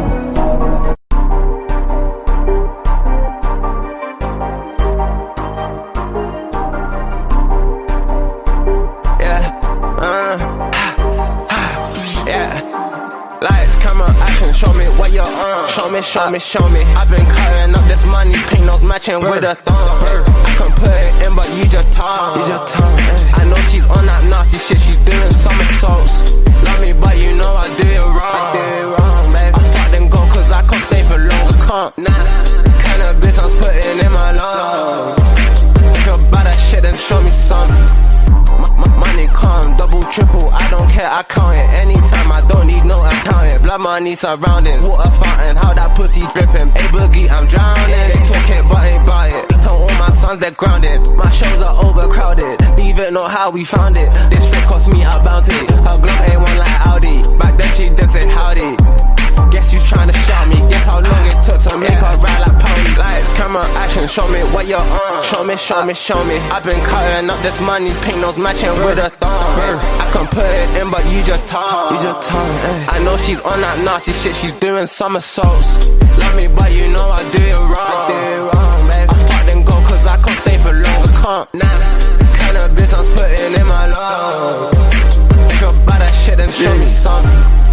mm. 0.00 0.15
Me, 15.96 16.02
show 16.02 16.30
me, 16.30 16.38
show 16.38 16.68
me. 16.68 16.82
I've 17.00 17.08
been 17.08 17.24
cutting 17.24 17.74
up 17.74 17.84
this 17.88 18.04
money, 18.04 18.34
pink 18.48 18.64
nose 18.66 18.84
matching 18.84 19.20
with 19.20 19.44
a 19.44 19.54
thumb. 19.54 19.74
I 19.74 20.52
can 20.58 20.70
put 20.76 20.92
it 20.92 21.26
in, 21.26 21.34
but 21.34 21.48
you 21.56 21.64
just 21.66 21.92
talk. 21.92 22.36
You 22.36 22.44
just 22.44 22.74
talk. 22.74 23.00
Eh. 23.00 23.40
I 23.40 23.44
know 23.48 23.56
she's 23.70 23.86
on 23.88 24.04
that 24.04 24.22
nasty 24.24 24.58
shit, 24.58 24.80
she's 24.80 25.00
doing 25.08 25.32
somersaults. 25.32 26.14
Love 26.64 26.80
me, 26.82 26.92
but 26.92 27.16
you 27.16 27.34
know 27.36 27.52
I 27.64 27.66
do 27.80 27.86
it 27.88 28.04
wrong. 28.12 28.36
I 28.36 28.52
do 28.52 28.62
it 28.76 28.86
wrong, 28.92 29.24
baby. 29.32 29.56
I 29.56 29.60
fuck 29.72 29.88
then 29.92 30.08
go, 30.08 30.20
cause 30.34 30.52
I 30.52 30.60
can't 30.68 30.84
stay 30.84 31.02
for 31.08 31.18
long. 31.18 31.46
I 31.48 31.64
can't, 31.64 31.98
nah. 32.04 32.24
Kind 32.84 33.02
of 33.08 33.12
bitch 33.22 33.38
I'm 33.40 33.50
putting 33.56 33.98
in 34.04 34.12
my 34.12 34.30
lungs. 34.36 35.20
If 35.96 36.06
you're 36.06 36.20
about 36.28 36.44
that 36.44 36.58
shit, 36.68 36.82
then 36.82 36.96
show 36.96 37.20
me 37.22 37.30
some. 37.30 37.70
Money 38.94 39.26
come, 39.26 39.76
double, 39.76 40.02
triple, 40.14 40.48
I 40.50 40.70
don't 40.70 40.88
care, 40.90 41.08
I 41.10 41.22
count 41.24 41.56
it 41.56 41.68
anytime, 41.82 42.32
I 42.32 42.40
don't 42.46 42.66
need 42.66 42.84
no 42.84 43.02
accountant. 43.02 43.62
Blood 43.62 43.80
money 43.80 44.14
surrounding, 44.14 44.82
water 44.82 45.10
fountain, 45.10 45.56
how 45.56 45.74
that 45.74 45.96
pussy 45.96 46.20
dripping. 46.20 46.70
A 46.70 46.82
boogie, 46.94 47.28
I'm 47.28 47.46
drowning. 47.46 48.06
They 48.10 48.20
talk 48.28 48.48
it, 48.50 48.64
but 48.68 48.82
ain't 48.86 49.06
bout 49.06 49.32
it. 49.32 49.48
Tell 49.62 49.76
all 49.82 49.94
my 49.98 50.10
sons 50.12 50.38
they're 50.40 50.50
grounded. 50.52 51.00
My 51.16 51.30
shows 51.30 51.62
are 51.62 51.84
overcrowded. 51.84 52.62
Even 52.78 53.14
know 53.14 53.26
how 53.26 53.50
we 53.50 53.64
found 53.64 53.96
it. 53.96 54.12
This 54.30 54.44
shit 54.50 54.64
cost 54.64 54.88
me 54.92 55.02
a 55.02 55.10
bounty. 55.24 55.52
Her 55.52 55.96
Glock 55.98 56.30
ain't 56.30 56.40
one 56.40 56.58
like 56.58 56.86
Audi. 56.86 57.22
Back 57.38 57.58
then 57.58 57.70
she 57.76 57.88
did 57.90 58.10
say 58.10 58.26
howdy. 58.28 59.15
Guess 59.50 59.72
you 59.72 59.80
tryna 59.80 60.14
shout 60.26 60.48
me. 60.48 60.58
Guess 60.70 60.86
how 60.86 61.00
long 61.00 61.24
it 61.26 61.38
took 61.42 61.58
to 61.66 61.78
make 61.78 61.90
her 61.90 62.16
ride 62.18 62.40
like 62.44 62.56
pony. 62.62 62.96
Lights, 62.96 63.28
camera, 63.36 63.64
action. 63.82 64.08
Show 64.08 64.28
me 64.28 64.40
what 64.54 64.66
you're 64.66 64.80
on. 64.80 65.24
Show 65.24 65.44
me, 65.44 65.56
show 65.56 65.84
me, 65.84 65.94
show 65.94 66.24
me. 66.24 66.36
I've 66.54 66.64
been 66.64 66.80
cutting 66.84 67.30
up 67.30 67.40
this 67.42 67.60
money. 67.60 67.92
Pink 68.02 68.18
nose 68.18 68.38
matching 68.38 68.74
with 68.84 68.98
a 68.98 69.10
thumb. 69.10 69.36
I 70.02 70.10
can 70.12 70.26
put 70.28 70.44
it 70.44 70.82
in, 70.82 70.90
but 70.90 71.04
you 71.10 71.22
just 71.24 71.46
talk. 71.46 71.90
You 71.90 71.98
just 71.98 72.28
talk. 72.28 72.48
Eh. 72.64 72.86
I 72.88 73.04
know 73.04 73.16
she's 73.16 73.40
on 73.40 73.60
that 73.60 73.78
nasty 73.84 74.12
shit. 74.12 74.34
She's 74.36 74.52
doing 74.52 74.86
somersaults. 74.86 75.68
Love 76.18 76.36
me, 76.36 76.48
but 76.48 76.72
you 76.72 76.88
know 76.92 77.08
I 77.10 77.22
do 77.30 77.42
it 77.42 77.60
wrong. 77.70 77.76
I 77.76 78.08
do 78.08 78.16
it 78.16 78.42
wrong, 78.48 78.80
baby. 78.88 79.10
I 79.10 79.18
fuck 79.28 79.64
go, 79.66 79.76
cause 79.88 80.06
I 80.06 80.16
can't 80.22 80.40
stay 80.40 80.58
for 80.58 80.72
long. 80.72 81.02
I 81.02 81.12
can't, 81.22 81.54
nah. 81.54 82.16
Kind 82.40 82.56
of 82.56 82.70
bitch 82.76 82.92
I'm 82.98 83.06
putting 83.16 83.60
in 83.60 83.66
my 83.66 83.86
lungs. 83.88 84.95
Then 86.46 86.54
show 86.54 86.78
me 86.78 86.86
some. 86.86 87.24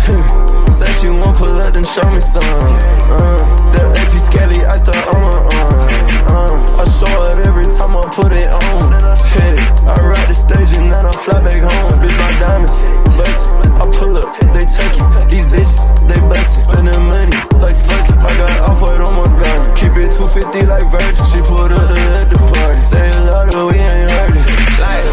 Said 0.73 0.93
she 0.99 1.09
won't 1.09 1.37
pull 1.37 1.61
up, 1.61 1.73
then 1.73 1.85
show 1.85 2.09
me 2.09 2.19
some. 2.19 2.43
Uh, 2.43 3.41
that 3.73 3.85
AP 4.01 4.13
skelly, 4.17 4.65
I 4.65 4.75
start 4.77 4.97
on. 4.97 5.45
Uh, 5.53 5.93
uh, 6.33 6.81
I 6.81 6.85
show 6.89 7.13
it 7.29 7.45
every 7.45 7.65
time 7.77 7.93
I 7.95 8.03
put 8.09 8.31
it 8.33 8.49
on. 8.49 8.89
Shit, 9.29 9.59
I 9.85 9.95
ride 10.01 10.29
the 10.29 10.33
stage 10.33 10.71
and 10.77 10.91
then 10.91 11.05
I 11.05 11.11
fly 11.11 11.39
back 11.45 11.61
home. 11.61 12.01
Bitch, 12.01 12.17
my 12.17 12.31
diamonds, 12.41 12.75
bust. 13.17 13.51
I 13.73 13.85
pull 13.99 14.17
up, 14.17 14.33
they 14.53 14.65
take 14.65 14.95
it. 14.97 15.29
These 15.29 15.47
bitches, 15.53 16.07
they 16.07 16.19
bust 16.29 16.63
spending 16.63 17.03
money 17.05 17.37
like 17.61 17.77
fuck 17.85 18.09
it. 18.09 18.17
I 18.17 18.31
got 18.37 18.59
off 18.69 18.81
white 18.81 19.01
on 19.01 19.13
my 19.21 19.29
gun. 19.37 19.59
Keep 19.77 19.93
it 20.01 20.09
250 20.17 20.65
like 20.65 20.87
Virgin. 20.89 21.25
She 21.29 21.39
pulled 21.45 21.71
up 21.71 21.89
at 21.89 22.29
the 22.29 22.39
party. 22.41 22.81
Say 22.81 23.09
a 23.09 23.21
lot 23.29 23.53
of 23.53 23.67
we 23.69 23.77
ain't 23.77 24.22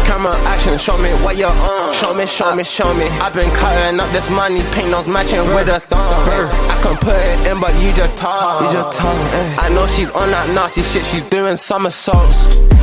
camera 0.05 0.35
action. 0.53 0.77
Show 0.77 0.97
me 0.97 1.09
what 1.23 1.37
you're 1.37 1.49
on. 1.49 1.93
Show 1.93 2.13
me, 2.13 2.25
show 2.25 2.55
me, 2.55 2.63
show 2.63 2.93
me. 2.93 3.05
I've 3.23 3.33
been 3.33 3.49
cutting 3.51 3.99
up 3.99 4.09
this 4.11 4.29
money, 4.29 4.61
paint 4.73 4.91
those 4.91 5.07
matching 5.07 5.45
with 5.55 5.67
a 5.67 5.79
thong. 5.79 6.27
I 6.73 6.79
can 6.83 6.95
put 6.97 7.15
it 7.15 7.51
in, 7.51 7.59
but 7.59 7.73
you 7.81 7.93
just 7.93 8.17
talk. 8.17 8.61
You 8.61 8.71
just 8.71 8.97
talk. 8.97 9.15
Eh. 9.15 9.55
I 9.59 9.69
know 9.69 9.85
she's 9.87 10.11
on 10.11 10.29
that 10.31 10.49
nasty 10.53 10.83
shit. 10.83 11.05
She's 11.05 11.23
doing 11.23 11.55
somersaults. 11.55 12.39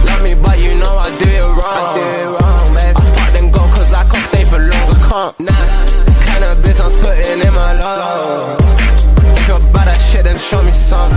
Love 0.07 0.23
me, 0.23 0.35
but 0.35 0.59
you 0.59 0.75
know 0.79 0.95
I 0.97 1.09
do 1.19 1.29
it 1.29 1.49
wrong. 1.59 1.79
I 1.79 1.95
do 1.99 2.05
it 2.05 2.29
wrong, 2.37 2.75
baby. 2.75 2.97
I 2.97 3.03
fuck 3.17 3.33
them 3.35 3.51
go, 3.51 3.61
cause 3.77 3.93
I 3.93 4.05
can't 4.11 4.27
stay 4.27 4.45
for 4.45 4.59
long. 4.59 4.89
I 4.89 4.99
can't. 5.09 5.41
Nah, 5.41 6.25
cannabis 6.27 6.81
I'm 6.81 6.91
spitting 6.91 7.41
in 7.47 7.55
my 7.55 7.73
lungs. 7.83 8.63
If 9.39 9.49
you're 9.49 9.73
bad 9.73 9.89
at 9.89 9.99
shit, 10.09 10.25
then 10.25 10.39
show 10.39 10.63
me 10.63 10.73
some. 10.73 11.13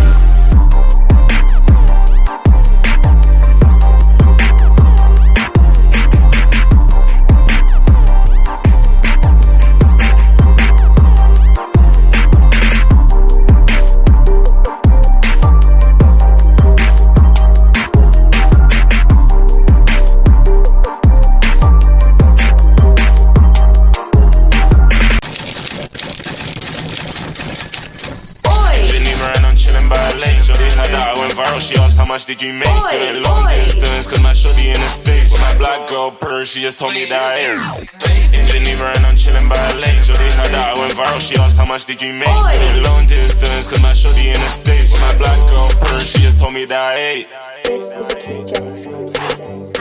Much 32.11 32.25
did 32.25 32.41
you 32.41 32.51
make? 32.51 32.67
Doing 32.89 33.23
long 33.23 33.47
distance, 33.47 34.05
cause 34.05 34.21
my 34.21 34.33
shorty 34.33 34.69
in 34.69 34.81
the 34.81 34.89
States. 34.89 35.31
With 35.31 35.39
my 35.39 35.55
black 35.55 35.89
girl 35.89 36.11
purr, 36.11 36.43
she 36.43 36.59
just 36.59 36.77
told 36.77 36.93
me 36.93 37.05
that 37.05 37.23
I 37.23 38.35
In 38.35 38.45
Geneva 38.47 38.91
and 38.97 39.05
I'm 39.05 39.15
chilling 39.15 39.47
by 39.47 39.55
a 39.55 39.75
lake. 39.75 40.03
Shorty 40.03 40.27
heard 40.35 40.51
that 40.51 40.75
I 40.75 40.79
went 40.79 40.93
viral, 40.93 41.21
she 41.21 41.37
asked 41.37 41.57
how 41.57 41.65
much 41.65 41.85
did 41.85 42.01
you 42.01 42.11
make? 42.11 42.27
Doing 42.27 42.83
long 42.83 43.07
distance, 43.07 43.69
cause 43.69 43.81
my 43.81 43.93
shorty 43.93 44.27
in 44.27 44.41
the 44.41 44.49
States. 44.49 44.91
With 44.91 45.01
my 45.01 45.15
black 45.15 45.39
girl 45.49 45.69
purr, 45.79 46.01
she 46.01 46.19
just 46.19 46.39
told 46.39 46.53
me 46.53 46.65
that 46.65 46.83
I 46.83 46.99
ate. 46.99 47.27
This 47.63 47.95
is 47.95 48.13
Key 48.19 48.43
James. 48.43 49.71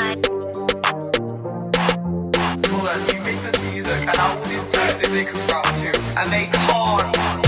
You 3.11 3.21
make 3.27 3.41
this 3.43 3.59
music 3.73 4.07
and 4.07 4.19
all 4.19 4.37
these 4.47 4.65
places 4.71 5.13
they 5.13 5.25
can 5.25 5.35
rock 5.49 5.67
to. 5.83 5.91
And 6.21 6.31
they 6.31 6.47
can't. 6.47 7.40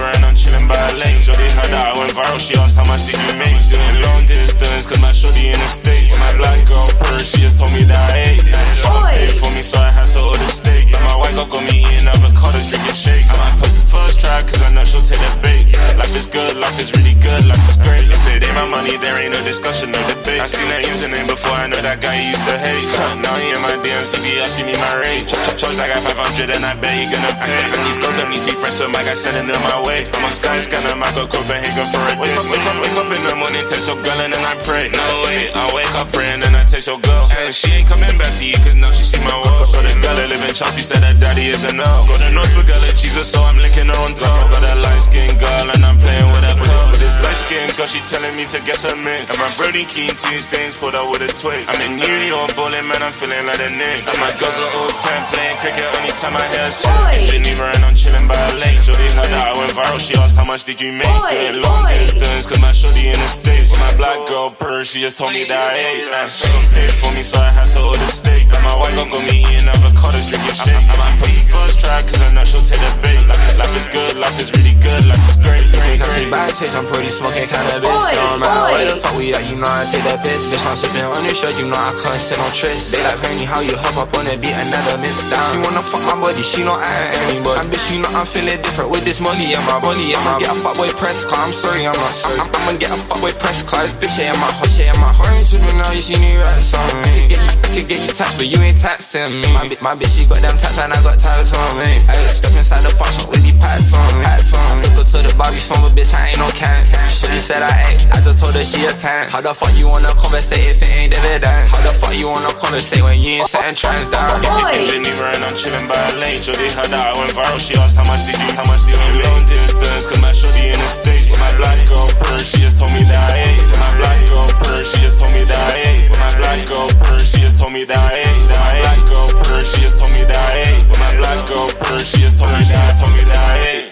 I'm 0.00 0.34
chilling 0.34 0.66
by 0.66 0.80
a 0.80 0.96
lake. 0.96 1.20
Shorty 1.20 1.44
heard 1.52 1.68
that 1.68 1.92
I 1.92 1.98
went 1.98 2.12
viral, 2.16 2.40
she 2.40 2.56
asked 2.56 2.80
how 2.80 2.88
much 2.88 3.04
did 3.04 3.20
you 3.20 3.36
make? 3.36 3.52
Doing 3.68 4.00
long 4.00 4.24
distance, 4.24 4.88
cause 4.88 5.00
my 5.00 5.12
shorty 5.12 5.52
in 5.52 5.60
the 5.60 5.68
States. 5.68 6.16
My 6.16 6.32
black 6.40 6.64
girl 6.64 6.88
purr, 6.96 7.20
she 7.20 7.44
just 7.44 7.60
told 7.60 7.72
me 7.72 7.84
that 7.84 8.16
I 8.16 8.40
ate. 8.40 8.44
She 8.72 8.88
paid 8.88 9.36
for 9.36 9.52
me, 9.52 9.60
so 9.60 9.76
I 9.76 9.92
had 9.92 10.08
to 10.16 10.20
order 10.24 10.48
steak. 10.48 10.88
My 11.04 11.16
white 11.20 11.36
girl 11.36 11.46
got 11.52 11.64
me 11.68 11.84
eating 11.84 12.08
avocados, 12.08 12.64
drinking 12.64 12.96
shake. 12.96 13.28
I 13.28 13.36
might 13.44 13.60
post 13.60 13.76
the 13.76 13.84
first 13.84 14.20
try, 14.20 14.40
cause 14.40 14.62
I 14.64 14.72
know 14.72 14.88
she'll 14.88 15.04
take 15.04 15.20
the 15.20 15.32
bait. 15.44 15.68
Life 16.00 16.16
is 16.16 16.26
good, 16.26 16.56
life 16.56 16.80
is 16.80 16.96
really 16.96 17.14
good, 17.20 17.44
life 17.44 17.60
is 17.68 17.76
great. 17.76 18.08
If 18.08 18.24
it 18.32 18.48
ain't 18.48 18.56
my 18.56 18.64
money, 18.64 18.96
there 18.96 19.20
ain't 19.20 19.36
no 19.36 19.42
discussion, 19.44 19.92
no 19.92 20.00
debate. 20.08 20.19
I 20.40 20.48
seen 20.48 20.72
that 20.72 20.80
username 20.88 21.28
before, 21.28 21.52
I 21.52 21.68
know 21.68 21.76
that 21.84 22.00
guy 22.00 22.16
used 22.16 22.48
to 22.48 22.56
hate. 22.56 22.80
Now 23.20 23.36
he 23.36 23.52
in 23.52 23.60
my 23.60 23.76
DMs, 23.84 24.16
he 24.16 24.24
be 24.24 24.40
asking 24.40 24.64
me 24.64 24.72
my 24.80 24.96
rate. 24.96 25.28
Ch- 25.28 25.36
Charge 25.60 25.76
that 25.76 25.92
guy 25.92 26.00
500 26.00 26.56
and 26.56 26.64
I 26.64 26.72
bet 26.80 26.96
he 26.96 27.04
gonna 27.12 27.28
pay. 27.44 27.60
And 27.76 27.84
these 27.84 28.00
girls 28.00 28.16
only 28.16 28.40
speak 28.40 28.56
French, 28.56 28.80
so 28.80 28.88
my 28.88 29.04
guy 29.04 29.12
sending 29.12 29.44
them 29.44 29.60
my 29.60 29.76
way. 29.84 30.08
I'm 30.16 30.24
a 30.24 30.32
sky 30.32 30.56
scanner, 30.64 30.96
I 30.96 31.12
go 31.12 31.28
Copenhagen 31.28 31.84
for 31.92 32.00
a 32.08 32.16
day. 32.16 32.24
Wake 32.24 32.40
up, 32.40 32.48
wake 32.48 32.64
up, 32.64 32.76
wake 32.80 32.96
up 32.96 33.08
in 33.12 33.22
the 33.28 33.36
morning, 33.36 33.68
taste 33.68 33.84
your 33.84 34.00
girl 34.00 34.16
and 34.16 34.32
then 34.32 34.40
I 34.40 34.56
pray. 34.64 34.88
No 34.96 35.04
way, 35.28 35.52
I 35.52 35.68
wake 35.76 35.92
up 35.92 36.08
praying 36.08 36.40
and 36.40 36.56
I 36.56 36.64
taste 36.64 36.88
your 36.88 36.96
girl. 37.04 37.28
And 37.36 37.52
she 37.52 37.76
ain't 37.76 37.88
coming 37.92 38.16
back 38.16 38.32
to 38.40 38.44
you, 38.48 38.56
cause 38.64 38.80
now 38.80 38.96
she 38.96 39.04
see 39.04 39.20
my 39.20 39.36
world. 39.44 39.68
Got 39.76 39.84
a 39.84 39.92
girl 40.00 40.16
that 40.16 40.32
live 40.32 40.40
in 40.40 40.56
Chelsea, 40.56 40.80
said 40.80 41.04
that 41.04 41.20
daddy 41.20 41.52
is 41.52 41.68
a 41.68 41.72
no. 41.76 42.08
Got 42.08 42.24
a 42.24 42.32
nose 42.32 42.48
for 42.56 42.64
girl 42.64 42.80
Jesus, 43.00 43.32
so 43.32 43.40
I'm 43.40 43.56
linking 43.56 43.88
her 43.88 44.00
on 44.04 44.12
top. 44.12 44.52
Got 44.52 44.60
a 44.60 44.76
light 44.84 45.00
skin 45.00 45.32
girl 45.40 45.72
and 45.72 45.80
I'm 45.84 45.96
playing 45.96 46.28
with 46.36 46.44
a 46.44 46.52
girl. 46.52 46.84
With 46.92 47.00
this 47.00 47.16
light 47.24 47.36
skin 47.40 47.64
girl, 47.72 47.88
she 47.88 47.96
telling 48.04 48.36
me 48.36 48.44
to 48.52 48.60
get 48.68 48.76
some 48.76 49.00
mix. 49.00 49.32
And 49.32 49.40
my 49.40 49.48
Brody 49.56 49.88
Keen 49.88 50.12
Tuesdays 50.30 50.78
put 50.78 50.94
out 50.94 51.10
with 51.10 51.26
a 51.26 51.30
twig. 51.34 51.66
I'm 51.66 51.90
in 51.90 51.98
New 51.98 52.18
York 52.30 52.54
bowling, 52.54 52.86
man, 52.86 53.02
I'm 53.02 53.10
feeling 53.10 53.42
like 53.50 53.58
a 53.58 53.66
Nick. 53.66 54.06
And 54.06 54.22
my 54.22 54.30
girls 54.38 54.62
are 54.62 54.72
all 54.78 54.94
time 54.94 55.26
playing 55.34 55.58
cricket 55.58 55.82
anytime 55.98 56.38
I 56.38 56.46
hear 56.54 56.70
a 56.70 56.72
shit. 56.72 57.34
Geneva 57.34 57.66
and 57.74 57.82
I'm 57.82 57.98
chilling 57.98 58.30
by 58.30 58.38
a 58.38 58.54
lake. 58.54 58.78
Shorty 58.78 59.10
heard 59.10 59.26
that 59.26 59.50
I 59.50 59.58
went 59.58 59.74
viral, 59.74 59.98
she 59.98 60.14
asked 60.14 60.38
how 60.38 60.46
much 60.46 60.70
did 60.70 60.78
you 60.78 60.94
make? 60.94 61.10
Doing 61.26 61.58
long 61.66 61.82
distance, 61.90 62.46
cause 62.46 62.62
my 62.62 62.70
shorty 62.70 63.10
in 63.10 63.18
the 63.18 63.26
States. 63.26 63.74
With 63.74 63.82
my 63.82 63.90
black 63.98 64.22
girl 64.30 64.54
purr, 64.54 64.86
she 64.86 65.02
just 65.02 65.18
told 65.18 65.34
me 65.34 65.42
that 65.50 65.58
I 65.58 65.74
ate. 65.98 66.06
And 66.06 66.30
she 66.30 66.46
gon' 66.46 66.70
pay 66.78 66.86
for 66.94 67.10
me, 67.10 67.26
so 67.26 67.42
I 67.42 67.50
had 67.50 67.66
to 67.74 67.82
order 67.82 68.06
steak. 68.06 68.46
And 68.54 68.62
my 68.62 68.74
white 68.78 68.94
girl 68.94 69.10
got 69.10 69.26
me 69.26 69.42
eating 69.50 69.66
avocados, 69.66 70.30
drinking 70.30 70.54
shake. 70.54 70.78
I 70.78 70.94
might 70.94 71.18
post 71.18 71.42
the 71.42 71.44
first 71.50 71.82
try, 71.82 72.06
cause 72.06 72.22
I 72.22 72.30
know 72.30 72.46
she'll 72.46 72.62
take 72.62 72.78
the 72.78 72.92
bait. 73.02 73.18
Life 73.58 73.74
is 73.74 73.90
good, 73.90 74.14
life 74.14 74.38
is 74.38 74.54
really 74.54 74.78
good, 74.78 75.10
life 75.10 75.26
is 75.26 75.42
great. 75.42 75.66
You 75.74 75.82
can 75.82 75.98
catch 75.98 76.14
me 76.22 76.30
by 76.30 76.46
a 76.46 76.54
taste, 76.54 76.78
I'm 76.78 76.86
pretty 76.86 77.10
smoking 77.10 77.50
cannabis. 77.50 77.90
No 78.14 78.38
matter 78.38 78.78
where 78.78 78.86
the 78.86 78.94
fuck 78.94 79.18
we 79.18 79.34
at, 79.34 79.42
you 79.50 79.58
know 79.58 79.66
I 79.66 79.90
take 79.90 80.06
that 80.06 80.19
piss. 80.22 80.52
Bitch, 80.52 80.64
I'm 80.66 80.76
sipping 80.76 81.02
on 81.04 81.24
your 81.24 81.34
shirt, 81.34 81.58
you 81.58 81.66
know 81.66 81.76
I 81.76 81.92
can't 81.96 82.20
sit 82.20 82.38
on 82.38 82.52
tricks. 82.52 82.92
They 82.92 83.02
like 83.02 83.18
honey, 83.18 83.44
how 83.44 83.60
you 83.60 83.76
hop 83.76 83.96
up 83.96 84.12
on 84.16 84.24
the 84.24 84.36
beat, 84.36 84.54
another 84.54 84.96
miss 85.00 85.20
down. 85.28 85.42
She 85.50 85.58
wanna 85.60 85.82
fuck 85.82 86.02
my 86.04 86.16
body, 86.16 86.42
she 86.42 86.62
don't 86.62 86.80
add 86.80 87.16
anybody. 87.28 87.60
And 87.60 87.68
bitch, 87.72 87.90
you 87.92 87.98
know 88.00 88.10
I'm 88.12 88.26
feeling 88.26 88.60
different 88.62 88.90
with 88.90 89.04
this 89.04 89.20
money 89.20 89.52
and 89.54 89.64
my 89.66 89.80
body. 89.80 90.14
I'ma 90.14 90.38
get 90.38 90.52
a 90.52 90.58
fuckboy 90.58 90.92
press 90.96 91.24
car, 91.24 91.44
I'm 91.44 91.52
sorry, 91.52 91.86
I'm 91.86 91.96
not 91.96 92.14
sorry. 92.14 92.38
I'm, 92.38 92.48
I'ma 92.52 92.78
get 92.78 92.90
a 92.92 92.98
fuckboy 93.00 93.34
press 93.40 93.64
car, 93.64 93.86
this 93.86 93.96
bitch 93.96 94.16
ain't 94.20 94.38
my 94.38 94.50
heart, 94.52 94.70
she 94.70 94.84
ain't 94.84 94.98
my 95.00 95.12
heart. 95.12 95.32
Ain't 95.32 95.48
tripping 95.48 95.78
now, 95.78 95.92
you 95.92 96.00
see 96.04 96.18
me 96.20 96.36
rats 96.36 96.74
on 96.74 96.86
me. 97.02 97.28
Could 97.28 97.28
get, 97.28 97.40
could 97.72 97.86
get 97.88 98.00
you 98.04 98.12
taxed, 98.12 98.36
but 98.36 98.46
you 98.46 98.58
ain't 98.60 98.78
taxing 98.78 99.40
me. 99.40 99.48
My, 99.52 99.64
my 99.80 99.94
bitch, 99.96 100.16
she 100.16 100.26
got 100.26 100.42
them 100.42 100.56
tats 100.56 100.78
and 100.78 100.92
I 100.92 100.98
got 101.02 101.18
tags 101.18 101.52
on 101.54 101.78
me. 101.78 102.04
I 102.08 102.26
step 102.28 102.52
inside 102.52 102.84
the 102.84 102.92
function 102.94 103.28
with 103.30 103.42
the 103.42 103.52
pats 103.58 103.92
on 103.94 104.04
me. 104.18 104.24
Pats 104.24 104.52
on 104.54 104.60
me. 104.76 104.82
I 104.82 104.84
took 104.84 104.94
her 105.00 105.04
to 105.04 105.18
the 105.28 105.32
Bobby's 105.36 105.66
phone, 105.68 105.82
but 105.82 105.92
bitch, 105.96 106.12
I 106.12 106.34
ain't 106.34 106.38
no 106.38 106.48
can. 106.52 106.84
She 107.08 107.38
said 107.38 107.62
I 107.62 107.94
ate, 107.94 108.08
I 108.12 108.20
just 108.20 108.38
told 108.40 108.54
her 108.54 108.64
she 108.64 108.84
a 108.84 108.92
tan. 108.92 109.28
How 109.28 109.40
the 109.40 109.54
fuck 109.54 109.74
you 109.76 109.88
wanna 110.00 110.14
conversate 110.16 110.64
if 110.64 110.82
it 110.82 110.88
ain't 110.88 111.12
dividend? 111.12 111.68
How 111.68 111.82
the 111.84 111.92
fuck 111.92 112.16
you 112.16 112.28
wanna 112.28 112.52
conversate 112.56 113.02
when 113.02 113.20
you 113.20 113.40
ain't 113.40 113.46
setting 113.46 113.74
trends 113.74 114.08
down? 114.08 114.30
Oh, 114.32 114.72
in 114.72 114.88
Geneva 114.88 115.28
and 115.36 115.44
I'm 115.44 115.54
chilling 115.56 115.86
by 115.88 116.00
a 116.08 116.16
lake. 116.16 116.42
Shorty 116.42 116.72
heard 116.72 116.88
that 116.88 117.12
I 117.12 117.18
went 117.18 117.32
viral. 117.36 117.60
She 117.60 117.76
asked 117.76 117.96
how 117.96 118.04
much 118.04 118.24
did 118.24 118.40
you, 118.40 118.50
how 118.56 118.64
much 118.64 118.88
did 118.88 118.96
you 118.96 119.12
make? 119.20 119.28
Long 119.28 119.44
distance, 119.44 120.06
cause 120.08 120.20
my 120.20 120.32
shorty 120.32 120.72
in 120.72 120.80
the 120.80 120.88
States. 120.88 121.28
With 121.28 121.40
my 121.40 121.52
black 121.56 121.86
girl 121.86 122.08
purr, 122.16 122.40
she 122.40 122.64
just 122.64 122.78
told 122.80 122.92
me 122.92 123.04
that 123.04 123.20
I 123.20 123.36
ate. 123.44 123.60
My 123.76 123.92
black 124.00 124.20
girl 124.28 124.48
purr, 124.64 124.80
she 124.84 124.98
just 125.04 125.18
told 125.20 125.32
me 125.32 125.44
that 125.44 125.60
I 125.60 125.76
ate. 125.76 126.08
My 126.16 126.32
black 126.40 126.60
girl 126.64 126.88
purr, 127.04 127.20
she 127.20 127.40
just 127.44 127.58
told 127.60 127.72
me 127.72 127.84
that 127.84 128.00
I 128.00 128.16
ate. 128.16 128.48
With 128.48 128.56
my 128.56 128.72
black 128.80 129.04
girl 129.04 129.28
purr, 129.44 129.60
she 129.64 129.80
just 129.84 129.98
told 130.00 130.12
me 130.12 130.24
that 130.24 130.40
I 130.40 130.64
ate. 130.64 130.88
My 130.96 131.12
black 131.20 131.40
girl 131.48 131.68
purr, 131.76 132.00
she 132.00 132.24
just 132.24 132.40
told 132.40 132.52
me 132.56 132.64
that, 132.64 132.96
told 132.96 133.12
me 133.12 133.22
that 133.28 133.36
I 133.36 133.60
ate. 133.68 133.90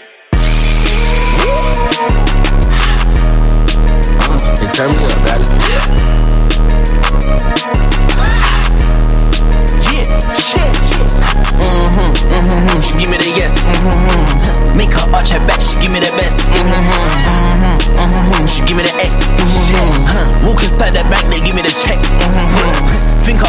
Turn 4.74 4.90
me 4.92 5.04
up, 5.04 5.24
baby. 5.24 5.48
Mm-hmm, 11.58 12.12
mm-hmm, 12.32 12.80
she 12.80 12.92
give 12.96 13.10
me 13.10 13.18
the 13.18 13.28
yes. 13.36 13.52
Mm-hmm. 13.60 14.76
Make 14.76 14.92
her 14.94 15.04
arch 15.12 15.30
her 15.30 15.42
back, 15.46 15.60
she 15.60 15.76
give 15.80 15.92
me 15.92 16.00
the 16.00 16.12
best. 16.16 16.48
Mm-hmm, 16.48 16.72
mm-hmm, 16.72 17.76
mm-hmm, 17.98 18.46
she 18.46 18.64
give 18.64 18.76
me 18.76 18.84
the 18.84 18.94
X. 18.96 19.10
Mm-hmm. 19.36 20.46
Walk 20.46 20.62
inside 20.64 20.94
that 20.96 21.10
bank, 21.12 21.28
they 21.28 21.40
give 21.44 21.54
me 21.54 21.62
the 21.62 21.74
check. 21.74 21.98
Mm-hmm. 21.98 23.18
Think 23.28 23.44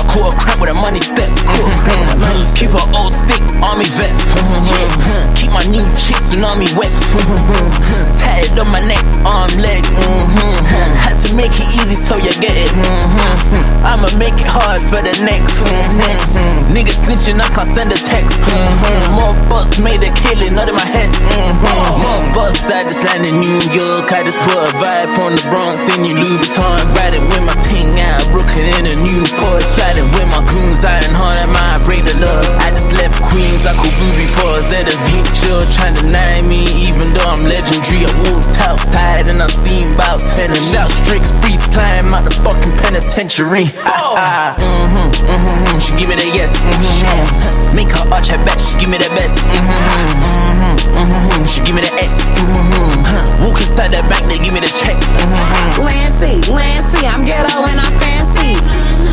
with 0.60 0.70
a 0.70 0.76
money 0.76 1.00
step. 1.00 1.32
Mm-hmm. 1.48 2.52
Keep 2.60 2.76
her 2.76 2.88
old 3.00 3.16
stick, 3.16 3.40
army 3.64 3.88
vet. 3.96 4.12
Mm-hmm. 4.36 5.32
Keep 5.40 5.56
my 5.56 5.64
new 5.72 5.88
tsunami 5.96 6.68
wet. 6.76 6.92
Mm-hmm. 7.16 8.20
On 8.60 8.68
my 8.68 8.84
neck, 8.92 9.06
arm, 9.24 9.48
leg. 9.56 9.88
Mm-hmm. 9.88 10.92
Had 11.00 11.16
to 11.24 11.32
make 11.32 11.56
it 11.56 11.70
easy 11.80 11.96
so 11.96 12.18
you 12.20 12.34
get 12.44 12.60
it. 12.60 12.68
Mm-hmm. 12.76 13.88
I'ma 13.88 14.12
make 14.20 14.36
it 14.36 14.52
hard 14.52 14.84
for 14.84 15.00
the 15.00 15.16
next. 15.24 15.56
Mm-hmm. 15.64 16.49
Niggas 16.74 17.00
snitching, 17.06 17.40
I 17.40 17.50
can't 17.54 17.70
send 17.76 17.92
a 17.94 18.00
text. 18.00 18.42
Mm-hmm. 18.42 19.14
More 19.14 19.36
bus 19.50 19.78
made 19.80 20.02
a 20.02 20.12
killing 20.14 20.58
out 20.58 20.70
in 20.70 20.76
my 20.76 20.86
head. 20.86 21.10
Mm-hmm. 21.14 22.02
More 22.02 22.24
bus, 22.34 22.58
I 22.70 22.84
just 22.84 23.04
landed 23.06 23.30
in 23.30 23.42
New 23.42 23.62
York. 23.70 24.10
I 24.12 24.24
just 24.26 24.40
put 24.42 24.58
a 24.58 24.72
vibe 24.82 25.10
from 25.14 25.38
the 25.38 25.44
Bronx 25.50 25.78
in 25.94 26.06
you 26.06 26.16
Louis 26.18 26.42
Vuitton. 26.42 26.82
Riding 26.98 27.26
with 27.30 27.44
my 27.46 27.58
ting 27.66 28.00
out, 28.00 28.24
Brooklyn 28.34 28.70
in 28.80 28.86
a 28.90 28.96
new 28.96 29.20
Newport. 29.20 29.62
Sliding 29.76 30.10
with 30.16 30.30
my 30.32 30.42
goons, 30.48 30.82
I 30.86 31.04
ain't 31.04 31.16
hard, 31.16 31.40
I 31.40 31.78
break 31.86 32.06
the 32.06 32.16
love. 32.18 32.48
I 32.64 32.72
just 32.72 32.94
left 32.94 33.20
Queens, 33.30 33.66
I 33.66 33.74
could 33.76 33.94
Ruby 34.00 34.28
for 34.32 34.50
a 34.56 34.62
Zeta 34.72 34.96
V. 35.06 35.08
Still 35.36 35.62
trying 35.76 35.96
to 35.96 36.02
deny 36.02 36.42
me, 36.42 36.64
even 36.88 37.14
though 37.14 37.30
I'm 37.30 37.44
legendary. 37.44 38.08
I 38.08 38.14
walked 38.32 38.58
outside 38.64 39.28
and 39.28 39.42
I 39.44 39.48
seen 39.48 39.94
about 39.94 40.20
10 40.20 40.50
and 40.50 40.66
shout 40.72 40.92
stricks 40.92 41.32
free 41.42 41.58
slime 41.58 42.14
out 42.14 42.24
the 42.24 42.34
fucking 42.42 42.74
penitentiary. 42.80 43.68
Ah, 43.84 44.16
ah. 44.18 44.56
Mm-hmm, 44.58 45.10
mm-hmm, 45.28 45.78
she 45.80 45.92
give 46.00 46.10
me 46.10 46.16
the 46.16 46.30
yes. 46.40 46.52
Mm-hmm. 46.64 47.76
Make 47.76 47.92
her 47.92 48.08
arch 48.08 48.32
her 48.32 48.40
back, 48.48 48.60
she 48.60 48.74
give 48.80 48.90
me 48.90 48.98
the 48.98 49.12
best. 49.12 49.44
Mm-hmm, 49.44 50.24
mm-hmm, 50.24 50.96
mm-hmm, 50.96 51.44
she 51.44 51.60
give 51.62 51.76
me 51.76 51.84
the 51.84 51.92
X. 52.00 52.40
Mm-hmm. 52.40 53.44
Walk 53.44 53.60
inside 53.60 53.92
that 53.92 54.08
bank, 54.08 54.32
they 54.32 54.40
give 54.40 54.56
me 54.56 54.64
the 54.64 54.72
check. 54.72 54.96
Mm-hmm. 54.96 55.84
Lancy, 55.84 56.40
Lancy, 56.48 57.04
I'm 57.04 57.28
ghetto 57.28 57.60
and 57.60 57.78
I'm 57.78 57.94
fancy. 58.00 58.56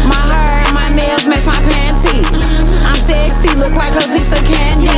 My 0.06 0.23
hair 0.23 0.62
and 0.71 0.75
my 0.75 0.88
nails 0.95 1.26
match 1.26 1.45
my 1.45 1.59
panties. 1.59 2.30
I'm 2.87 2.99
sexy, 3.02 3.50
look 3.59 3.75
like 3.75 3.95
a 3.99 4.06
piece 4.14 4.30
of 4.30 4.42
candy. 4.47 4.95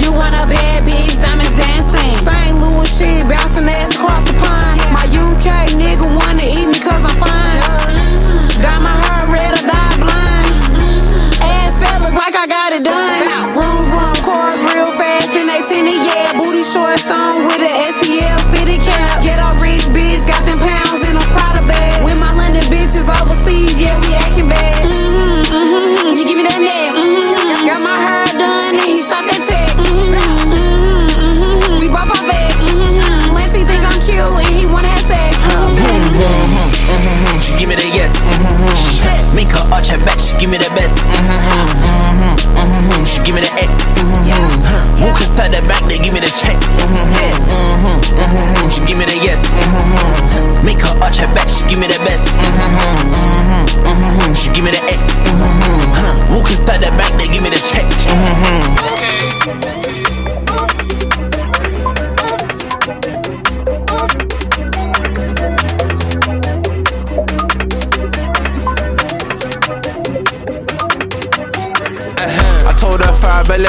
You 0.00 0.10
want 0.16 0.32
a 0.32 0.48
bad 0.48 0.88
bitch, 0.88 1.20
diamonds 1.20 1.52
dancing. 1.54 2.16
St. 2.24 2.56
Louis 2.56 2.88
shit, 2.88 3.28
bouncing 3.28 3.68
ass 3.68 3.94
across 3.94 4.24
the 4.24 4.34
pond. 4.40 4.80
My 4.96 5.04
UK 5.12 5.76
nigga 5.76 6.08
wanna 6.08 6.48
eat 6.48 6.66
me 6.66 6.80
cause 6.80 7.04
I'm 7.04 7.16
fine. 7.20 7.41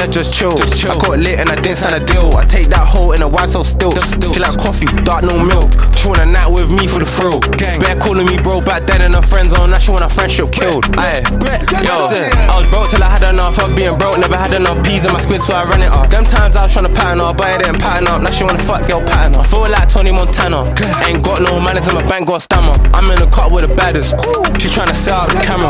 Fire 0.03 0.11
just 0.11 0.33
chill. 0.33 0.55
just 0.55 0.81
chill. 0.81 0.91
I 0.91 0.97
got 0.99 1.19
lit 1.19 1.39
and 1.39 1.49
I 1.49 1.55
didn't 1.55 1.77
sign 1.77 1.93
a 1.99 2.05
deal. 2.05 2.35
I 2.35 2.45
take 2.45 2.67
that 2.67 2.87
hoe 2.87 3.11
in 3.11 3.21
a 3.21 3.27
white 3.27 3.49
so 3.49 3.63
still. 3.63 3.91
She 3.91 4.39
like 4.39 4.57
coffee, 4.57 4.87
dark 5.03 5.23
no 5.23 5.39
milk. 5.39 5.71
She 5.97 6.07
want 6.07 6.19
a 6.19 6.25
night 6.25 6.47
with 6.47 6.69
me 6.69 6.87
for 6.87 6.99
the 6.99 7.05
thrill. 7.07 7.39
Bear 7.79 7.95
calling 7.99 8.25
me 8.27 8.37
bro 8.41 8.61
back 8.61 8.85
then 8.85 9.01
and 9.01 9.15
her 9.15 9.21
friends 9.21 9.53
on. 9.53 9.71
Now 9.71 9.79
she 9.79 9.91
want 9.91 10.03
a 10.03 10.09
friendship 10.09 10.51
killed. 10.51 10.85
Aye, 10.97 11.23
yo, 11.83 11.95
I 11.95 12.59
was 12.59 12.67
broke 12.69 12.89
till 12.89 13.03
I 13.03 13.09
had 13.09 13.23
enough 13.23 13.59
of 13.59 13.75
being 13.75 13.97
broke. 13.97 14.19
Never 14.19 14.35
had 14.35 14.53
enough 14.53 14.83
peas 14.83 15.05
in 15.05 15.13
my 15.13 15.19
squid, 15.19 15.41
so 15.41 15.53
I 15.55 15.63
ran 15.69 15.81
it 15.81 15.91
up. 15.91 16.09
Them 16.09 16.23
times 16.23 16.55
I 16.55 16.63
was 16.63 16.73
trying 16.73 16.87
to 16.87 16.93
pattern 16.93 17.21
up, 17.21 17.37
but 17.37 17.47
I 17.47 17.57
didn't 17.57 17.79
pattern 17.79 18.07
up. 18.07 18.21
Now 18.21 18.31
she 18.31 18.43
wanna 18.43 18.59
fuck 18.59 18.87
girl 18.87 19.01
pattern 19.01 19.35
up. 19.35 19.47
Feel 19.47 19.69
like 19.69 19.82
Tony 19.93 20.11
Montana. 20.11 20.65
Ain't 21.05 21.23
got 21.23 21.43
no 21.43 21.61
manners 21.61 21.87
in 21.87 21.93
my 21.93 22.01
bank, 22.09 22.27
got 22.27 22.41
stammer. 22.41 22.73
I'm 22.97 23.11
in 23.11 23.19
the 23.19 23.29
cut 23.29 23.51
with 23.51 23.61
the 23.61 23.75
baddest. 23.75 24.17
She 24.59 24.67
tryna 24.67 24.95
sell 24.95 25.21
out 25.21 25.29
the 25.29 25.37
camera. 25.45 25.69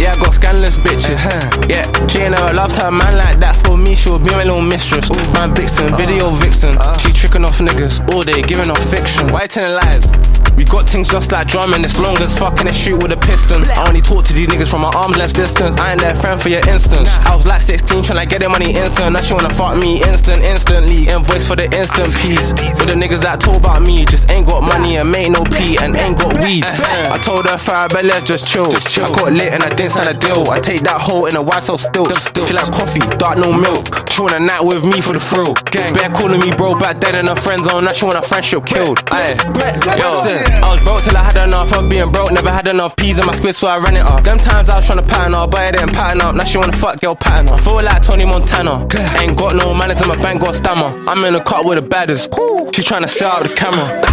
Yeah, 0.00 0.16
I 0.16 0.18
got 0.18 0.32
scandalous 0.32 0.78
bitches. 0.78 1.20
Yeah, 1.68 1.84
she 2.08 2.20
ain't 2.20 2.32
never 2.32 2.54
loved 2.54 2.76
her 2.76 2.90
man 2.90 3.18
like 3.18 3.38
that. 3.40 3.56
For 3.56 3.76
me, 3.76 3.94
she 3.94 4.08
would 4.08 4.24
be 4.24 4.30
my 4.30 4.44
little 4.44 4.62
mistress. 4.62 5.10
Man, 5.34 5.54
vixen, 5.54 5.94
video 5.94 6.30
vixen. 6.30 6.78
She 7.04 7.12
tricking 7.12 7.44
off 7.44 7.58
niggas 7.58 8.00
all 8.14 8.22
day, 8.22 8.40
giving 8.40 8.70
off 8.70 8.82
fiction. 8.82 9.28
Why 9.28 9.42
you 9.42 9.48
telling 9.48 9.76
lies? 9.76 10.08
We 10.56 10.64
got 10.64 10.88
things 10.88 11.08
just 11.08 11.32
like 11.32 11.48
drumming, 11.48 11.84
it's 11.84 11.98
long 11.98 12.16
as 12.18 12.38
fucking 12.38 12.66
a 12.66 12.72
shoot 12.72 13.02
with 13.02 13.12
a 13.12 13.16
piston. 13.16 13.62
I 13.70 13.88
only 13.88 14.00
talk 14.00 14.24
to 14.26 14.32
these 14.32 14.48
niggas 14.48 14.70
from 14.70 14.82
my 14.82 14.92
arm's 14.94 15.16
length 15.16 15.34
distance. 15.34 15.76
I 15.76 15.92
ain't 15.92 16.00
their 16.00 16.14
friend 16.14 16.40
for 16.40 16.48
your 16.48 16.66
instance. 16.68 17.08
I 17.24 17.34
was 17.34 17.46
like 17.46 17.60
16 17.60 18.02
trying 18.02 18.20
to 18.20 18.26
get 18.26 18.42
the 18.42 18.48
money 18.48 18.74
instant. 18.76 19.12
Now 19.12 19.20
she 19.20 19.34
wanna 19.34 19.50
fuck 19.50 19.76
me 19.76 20.02
instant, 20.02 20.42
instantly. 20.42 21.08
Invoice 21.08 21.46
for 21.46 21.56
the 21.56 21.64
instant 21.76 22.14
piece. 22.16 22.52
With 22.78 22.88
the 22.88 22.96
niggas 22.96 23.22
that 23.22 23.40
talk 23.40 23.56
about 23.56 23.82
me, 23.82 24.04
just 24.04 24.30
ain't 24.30 24.46
got 24.46 24.62
money 24.62 24.96
and 24.96 25.10
make 25.10 25.30
no 25.30 25.44
pee 25.44 25.78
and 25.80 25.96
ain't 25.96 26.18
got 26.18 26.34
weed. 26.40 26.64
I 26.64 27.18
told 27.22 27.46
her 27.46 27.56
Farabella 27.56 28.24
just 28.24 28.46
chill. 28.46 28.70
just 28.70 28.98
I 28.98 29.08
got 29.12 29.32
lit 29.32 29.52
and 29.52 29.62
I 29.62 29.68
didn't 29.70 29.92
sign 29.92 30.08
a 30.08 30.14
deal. 30.14 30.48
I 30.50 30.60
take 30.60 30.82
that 30.82 31.00
hoe 31.00 31.26
in 31.26 31.36
a 31.36 31.42
white 31.42 31.62
so 31.62 31.76
still. 31.76 32.06
She 32.10 32.54
like 32.54 32.70
coffee, 32.72 33.00
dark 33.18 33.38
no 33.38 33.52
milk. 33.52 33.99
She 34.20 34.22
want 34.22 34.36
a 34.36 34.38
night 34.38 34.60
with 34.60 34.84
me 34.84 35.00
for 35.00 35.14
the 35.14 35.18
thrill. 35.18 35.54
Bear 35.96 36.10
calling 36.12 36.40
me 36.40 36.52
bro 36.54 36.74
back 36.74 37.00
then 37.00 37.14
and 37.14 37.26
her 37.26 37.34
friends 37.34 37.66
on. 37.66 37.84
Now 37.86 37.92
she 37.92 38.04
want 38.04 38.18
a 38.18 38.20
friendship 38.20 38.66
killed. 38.66 39.00
Aye, 39.08 39.32
yo. 39.96 40.12
I 40.60 40.76
was 40.76 40.84
broke 40.84 41.00
till 41.00 41.16
I 41.16 41.24
had 41.24 41.48
enough 41.48 41.72
of 41.72 41.88
being 41.88 42.12
broke. 42.12 42.30
Never 42.30 42.50
had 42.50 42.68
enough 42.68 42.94
peas 42.96 43.18
in 43.18 43.24
my 43.24 43.32
squid, 43.32 43.54
so 43.54 43.66
I 43.66 43.78
ran 43.78 43.96
it 43.96 44.02
up. 44.02 44.22
Them 44.22 44.36
times 44.36 44.68
I 44.68 44.76
was 44.76 44.84
trying 44.84 44.98
to 44.98 45.06
pattern 45.06 45.34
up, 45.34 45.52
but 45.52 45.60
I 45.60 45.70
didn't 45.70 45.94
pattern 45.94 46.20
up. 46.20 46.34
Now 46.34 46.44
she 46.44 46.58
wanna 46.58 46.76
fuck 46.76 47.00
girl 47.00 47.16
pattern 47.16 47.48
up. 47.48 47.60
Feel 47.60 47.76
like 47.76 48.02
Tony 48.02 48.26
Montana. 48.26 48.86
Ain't 49.16 49.38
got 49.38 49.56
no 49.56 49.72
manners 49.72 50.02
in 50.02 50.08
my 50.08 50.16
bank, 50.16 50.42
got 50.42 50.54
stammer. 50.54 50.92
I'm 51.08 51.24
in 51.24 51.32
the 51.32 51.40
cut 51.40 51.64
with 51.64 51.82
the 51.82 51.88
baddest. 51.88 52.24
She 52.74 52.82
tryna 52.82 53.08
sell 53.08 53.32
out 53.32 53.44
the 53.44 53.54
camera. 53.54 54.04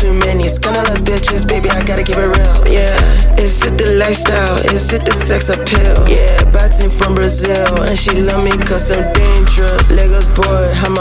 Too 0.00 0.12
many 0.12 0.48
scandalous 0.48 1.00
bitches, 1.00 1.46
baby. 1.48 1.70
I 1.70 1.82
gotta 1.84 2.04
keep 2.04 2.16
it 2.16 2.28
real. 2.28 2.56
Yeah, 2.68 2.96
is 3.40 3.64
it 3.64 3.78
the 3.78 3.96
lifestyle? 3.96 4.56
Is 4.74 4.92
it 4.92 5.04
the 5.04 5.12
sex 5.12 5.48
appeal? 5.48 5.96
Yeah, 6.08 6.36
batting 6.52 6.90
from 6.90 7.14
Brazil, 7.14 7.82
and 7.82 7.98
she 7.98 8.12
love 8.20 8.44
me 8.44 8.52
cause 8.68 8.90
I'm 8.90 9.10
dangerous. 9.12 9.90
Lagos 9.92 10.28
boy, 10.28 10.68
I'm 10.84 10.96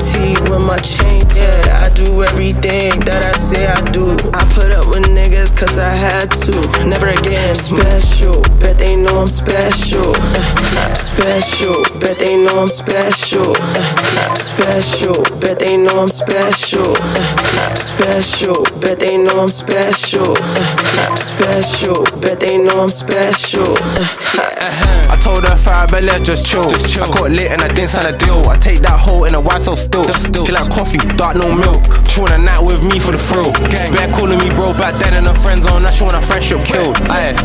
tee 0.00 0.34
with 0.48 0.64
my 0.64 0.78
chain. 0.78 1.20
Yeah, 1.36 1.84
I 1.84 1.88
do 1.92 2.22
everything 2.24 3.00
that 3.04 3.20
I 3.22 3.32
say 3.36 3.66
I 3.66 3.80
do. 3.92 4.16
I 4.32 4.42
put 4.56 4.72
up 4.72 4.86
with 4.88 5.04
niggas 5.04 5.56
cause 5.56 5.78
I 5.78 5.90
had 5.90 6.30
to. 6.44 6.54
Never 6.88 7.08
again. 7.08 7.54
Special, 7.54 8.40
bet 8.60 8.78
they 8.78 8.96
know 8.96 9.20
I'm 9.20 9.28
special. 9.28 10.14
Uh, 10.16 10.94
special, 10.94 11.76
bet 12.00 12.18
they 12.18 12.36
know 12.36 12.62
I'm 12.62 12.68
special. 12.68 13.52
Uh, 13.56 14.34
special, 14.34 15.16
bet 15.40 15.60
they 15.60 15.76
know 15.76 16.00
I'm 16.00 16.08
special. 16.08 16.96
Uh, 16.96 17.74
special, 17.74 18.39
bet 18.48 19.00
they 19.00 19.18
know 19.18 19.42
I'm 19.42 19.48
special. 19.48 20.34
Uh, 20.38 21.16
special, 21.16 22.04
bet 22.20 22.40
they 22.40 22.56
know 22.56 22.82
I'm 22.82 22.88
special. 22.88 23.76
I 25.12 25.16
told 25.20 25.44
her 25.44 25.56
Farabella 25.56 26.16
just 26.24 26.46
chill. 26.46 26.64
I 26.64 27.08
got 27.12 27.30
lit 27.30 27.52
and 27.52 27.60
I 27.60 27.68
didn't 27.68 27.90
sign 27.90 28.12
a 28.12 28.16
deal. 28.16 28.40
I 28.48 28.56
take 28.56 28.80
that 28.80 28.96
hoe 28.96 29.24
in 29.24 29.34
a 29.34 29.40
white 29.40 29.60
so 29.60 29.76
still. 29.76 30.04
still. 30.12 30.44
She 30.46 30.52
like 30.52 30.72
coffee, 30.72 31.00
dark 31.16 31.36
no 31.36 31.52
milk. 31.52 31.84
She 32.08 32.20
want 32.20 32.32
a 32.32 32.38
night 32.38 32.60
with 32.60 32.80
me 32.84 33.00
for 33.00 33.12
the 33.12 33.20
thrill. 33.20 33.52
Bear 33.92 34.08
calling 34.12 34.38
me 34.40 34.48
bro 34.56 34.72
back 34.72 34.96
then 35.00 35.16
and 35.16 35.26
her 35.26 35.34
friends 35.36 35.66
on. 35.66 35.82
Now 35.82 35.90
she 35.92 36.04
want 36.04 36.16
a 36.16 36.22
friendship 36.22 36.64
killed. 36.64 36.96
Aye, 37.08 37.36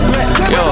yo. 0.52 0.64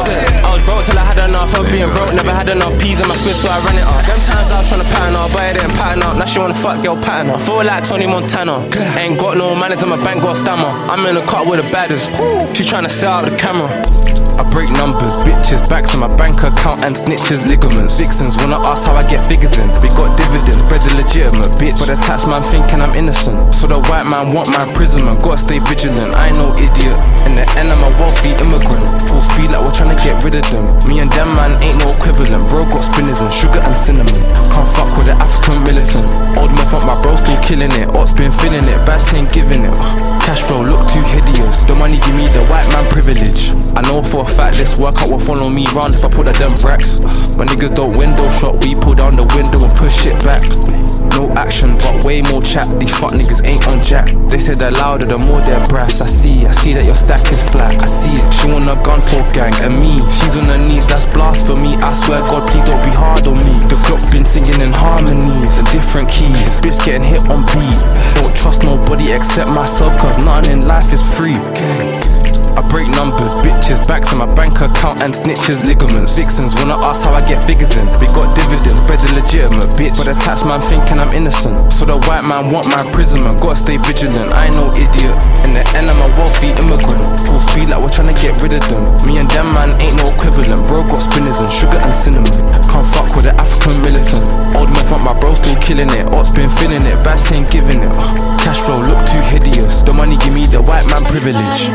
I 0.44 0.56
was 0.56 0.64
broke 0.68 0.84
till 0.84 1.00
I 1.00 1.04
had 1.08 1.20
enough 1.24 1.56
of 1.56 1.68
being 1.72 1.92
broke. 1.92 2.12
Never 2.12 2.32
had 2.32 2.52
enough 2.52 2.76
peas 2.80 3.00
in 3.00 3.08
my 3.08 3.16
squid, 3.16 3.36
so 3.36 3.48
I 3.48 3.60
ran 3.64 3.80
it 3.80 3.88
up. 3.88 4.04
Them 4.04 4.20
times 4.28 4.52
I 4.52 4.60
was 4.60 4.68
trying 4.68 4.84
to 4.84 4.90
pattern 4.92 5.16
up, 5.16 5.32
but 5.32 5.44
I 5.44 5.54
didn't 5.56 5.76
pattern 5.80 6.04
up. 6.04 6.16
Now 6.20 6.28
she 6.28 6.40
wanna 6.40 6.60
fuck 6.60 6.84
girl 6.84 7.00
pattern 7.00 7.32
up. 7.32 7.40
Feel 7.40 7.64
like 7.64 7.84
Tony 7.88 8.08
Montana. 8.08 8.68
Ain't 9.00 9.16
got 9.16 9.40
no 9.40 9.56
manners 9.56 9.80
in 9.80 9.90
my 9.90 9.98
bank, 10.04 10.22
got 10.22 10.38
stammer. 10.38 10.68
I'm 10.92 11.06
in 11.06 11.16
the 11.16 11.26
cut 11.26 11.48
with 11.48 11.64
the 11.64 11.72
baddest. 11.72 12.08
She 12.56 12.64
tryna 12.64 12.92
sell 12.92 13.14
out 13.14 13.30
the 13.30 13.38
camera. 13.38 14.13
I 14.44 14.50
break 14.52 14.70
numbers, 14.76 15.16
bitches, 15.24 15.64
backs 15.72 15.96
in 15.96 16.04
my 16.04 16.12
bank 16.20 16.44
account 16.44 16.84
and 16.84 16.92
snitches, 16.92 17.48
ligaments. 17.48 17.96
Vixens 17.96 18.36
wanna 18.36 18.60
ask 18.60 18.84
how 18.84 18.96
I 18.96 19.04
get 19.08 19.24
figures 19.24 19.56
in. 19.56 19.72
We 19.80 19.88
got 19.96 20.20
dividends, 20.20 20.60
bread 20.68 20.84
legitimate, 21.00 21.56
bitch. 21.56 21.80
But 21.80 21.96
the 21.96 21.98
tax 22.04 22.28
man 22.28 22.44
thinking 22.44 22.84
I'm 22.84 22.92
innocent. 22.92 23.56
So 23.56 23.72
the 23.72 23.80
white 23.80 24.04
man 24.04 24.36
want 24.36 24.52
my 24.52 24.68
imprisonment. 24.68 25.24
Gotta 25.24 25.40
stay 25.40 25.60
vigilant, 25.64 26.12
I 26.12 26.28
ain't 26.28 26.38
no 26.38 26.52
idiot. 26.60 26.98
In 27.24 27.40
the 27.40 27.48
end, 27.56 27.72
I'm 27.72 27.80
a 27.88 27.92
wealthy 27.96 28.36
immigrant. 28.44 28.84
Full 29.08 29.24
speed 29.24 29.56
like 29.56 29.64
we're 29.64 29.72
trying 29.72 29.96
to 29.96 30.00
get 30.04 30.20
rid 30.28 30.36
of 30.36 30.44
them. 30.52 30.68
Me 30.92 31.00
and 31.00 31.08
them 31.16 31.32
man 31.40 31.56
ain't 31.64 31.80
no 31.80 31.88
equivalent. 31.96 32.44
Bro 32.52 32.68
got 32.68 32.84
spinners 32.84 33.24
and 33.24 33.32
sugar 33.32 33.64
and 33.64 33.78
cinnamon. 33.80 34.12
Can't 34.52 34.68
fuck 34.68 34.92
with 35.00 35.08
the 35.08 35.16
African 35.16 35.64
militant. 35.64 36.04
Old 36.36 36.52
man 36.52 36.68
want 36.68 36.84
my 36.84 37.00
bro 37.00 37.16
still 37.16 37.40
killing 37.40 37.72
it. 37.80 37.88
Ots 37.96 38.12
been 38.12 38.36
feeling 38.44 38.68
it, 38.68 38.80
bad 38.84 39.00
team 39.08 39.24
giving 39.32 39.64
it. 39.64 39.76
Cash 40.28 40.44
flow 40.44 40.68
look 40.68 40.84
too 40.92 41.04
hideous. 41.16 41.64
The 41.64 41.76
money 41.80 42.04
give 42.04 42.16
me 42.20 42.28
the 42.36 42.44
white 42.52 42.68
man 42.76 42.84
privilege. 42.92 43.54
I 43.80 43.82
know 43.82 44.04
for 44.04 44.28
a 44.28 44.33
fact 44.36 44.58
this 44.58 44.80
workout 44.80 45.10
will 45.10 45.20
follow 45.20 45.50
me 45.50 45.66
round 45.78 45.94
if 45.94 46.04
I 46.04 46.10
put 46.10 46.28
at 46.28 46.36
them 46.36 46.56
racks. 46.66 47.00
My 47.38 47.46
niggas 47.46 47.76
don't 47.76 47.96
window 47.96 48.30
shot, 48.32 48.64
we 48.64 48.76
pull 48.76 48.96
down 48.96 49.16
the 49.16 49.26
window 49.38 49.62
and 49.62 49.74
push 49.78 50.06
it 50.06 50.18
back. 50.26 50.42
No 51.14 51.30
action, 51.38 51.78
but 51.78 52.06
way 52.06 52.22
more 52.22 52.42
chat. 52.42 52.66
These 52.80 52.96
fuck 52.98 53.12
niggas 53.12 53.46
ain't 53.46 53.62
on 53.70 53.84
jack. 53.84 54.10
They 54.30 54.40
say 54.40 54.56
they're 54.56 54.72
louder, 54.72 55.06
the 55.06 55.20
more 55.20 55.42
they're 55.42 55.64
brass. 55.68 56.02
I 56.02 56.08
see, 56.08 56.46
I 56.46 56.52
see 56.52 56.74
that 56.74 56.86
your 56.86 56.96
stack 56.96 57.22
is 57.30 57.44
flat. 57.52 57.76
I 57.82 57.86
see 57.86 58.10
it. 58.18 58.26
She 58.34 58.48
want 58.48 58.66
a 58.66 58.76
gun 58.82 59.02
for 59.02 59.22
gang, 59.36 59.54
and 59.62 59.78
me, 59.78 59.94
she's 60.18 60.34
on 60.40 60.50
her 60.50 60.58
knees. 60.58 60.88
That's 60.88 61.06
blasphemy. 61.14 61.76
I 61.84 61.94
swear, 61.94 62.22
God, 62.32 62.50
please 62.50 62.64
don't 62.64 62.82
be 62.82 62.94
hard 62.96 63.28
on 63.28 63.38
me. 63.38 63.54
The 63.70 63.78
clock 63.86 64.02
been 64.10 64.26
singing 64.26 64.60
in 64.62 64.74
harmonies 64.74 65.60
and 65.60 65.68
different 65.70 66.10
keys. 66.10 66.58
Bitch 66.64 66.80
getting 66.86 67.06
hit 67.06 67.30
on 67.30 67.46
beat. 67.54 67.80
Don't 68.18 68.34
trust 68.34 68.64
nobody 68.64 69.12
except 69.12 69.50
myself, 69.52 69.98
cause 69.98 70.18
nothing 70.26 70.62
in 70.62 70.68
life 70.68 70.92
is 70.94 71.04
free. 71.14 71.38
I 72.54 72.62
break 72.70 72.88
numbers, 72.90 73.34
bitches, 73.42 73.82
backs 73.88 74.14
in 74.14 74.20
my 74.20 74.30
bank 74.34 74.62
account 74.62 75.02
and 75.02 75.14
snitches, 75.14 75.66
ligaments. 75.66 76.16
Vixens 76.18 76.54
wanna 76.56 76.78
ask 76.78 77.04
how 77.04 77.14
I 77.14 77.22
get 77.26 77.42
figures 77.48 77.74
in. 77.82 77.90
We 77.98 78.08
got 78.14 78.36
dividends, 78.38 78.78
is 78.78 79.14
legitimate, 79.18 79.74
bitch. 79.74 79.98
But 79.98 80.14
the 80.14 80.18
tax 80.22 80.46
man 80.46 80.62
thinking 80.62 81.00
I'm 81.00 81.10
innocent. 81.18 81.74
So 81.74 81.86
the 81.86 81.98
white 81.98 82.24
man 82.24 82.52
want 82.52 82.70
my 82.70 82.86
imprisonment. 82.86 83.42
Gotta 83.42 83.58
stay 83.58 83.78
vigilant, 83.78 84.32
I 84.34 84.48
ain't 84.48 84.56
no 84.56 84.70
idiot. 84.78 85.16
In 85.42 85.58
the 85.58 85.66
end, 85.74 85.90
I'm 85.90 85.98
a 85.98 86.10
wealthy 86.14 86.54
immigrant. 86.62 87.02
Full 87.26 87.42
speed 87.42 87.74
like 87.74 87.82
we're 87.82 87.90
trying 87.90 88.14
to 88.14 88.18
get 88.22 88.38
rid 88.42 88.54
of 88.54 88.62
them. 88.70 88.86
Me 89.10 89.18
and 89.18 89.30
them 89.30 89.50
man 89.58 89.74
ain't 89.82 89.98
no 89.98 90.14
equivalent. 90.14 90.68
Bro 90.70 90.86
got 90.94 91.02
spinners 91.02 91.42
and 91.42 91.52
sugar 91.52 91.82
and 91.82 91.96
cinnamon. 91.96 92.32
Can't 92.70 92.86
fuck 92.86 93.10
with 93.18 93.26
the 93.26 93.34
African 93.36 93.82
militant. 93.82 94.30
Old 94.54 94.70
man 94.70 94.86
want 94.94 95.04
my 95.04 95.14
bro 95.18 95.34
still 95.34 95.58
killing 95.58 95.90
it. 95.90 96.06
Ots 96.14 96.30
been 96.34 96.50
feeling 96.62 96.86
it, 96.86 96.98
bad 97.02 97.18
team 97.18 97.46
giving 97.50 97.82
it. 97.82 97.94
Cash 98.46 98.62
flow 98.62 98.80
look 98.80 99.02
too 99.10 99.22
hideous. 99.34 99.82
The 99.82 99.94
money 99.94 100.18
give 100.18 100.34
me 100.34 100.46
the 100.46 100.62
white 100.62 100.86
man 100.88 101.04
privilege. 101.10 101.70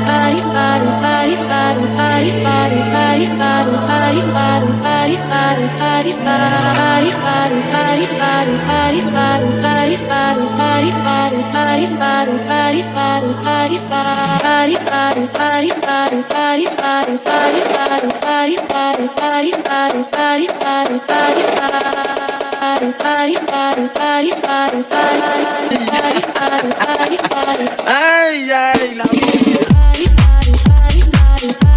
Ay, 27.86 28.50
ay, 28.52 28.94
la 28.94 29.04
body, 30.06 30.52
body, 30.64 31.10
body. 31.10 31.67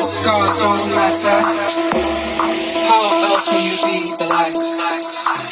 Scars 0.00 0.58
don't 0.58 0.90
matter. 0.94 1.38
How 2.86 3.30
else 3.30 3.48
will 3.50 3.60
you 3.60 3.76
be 3.82 4.16
the 4.16 4.26
likes? 4.26 5.45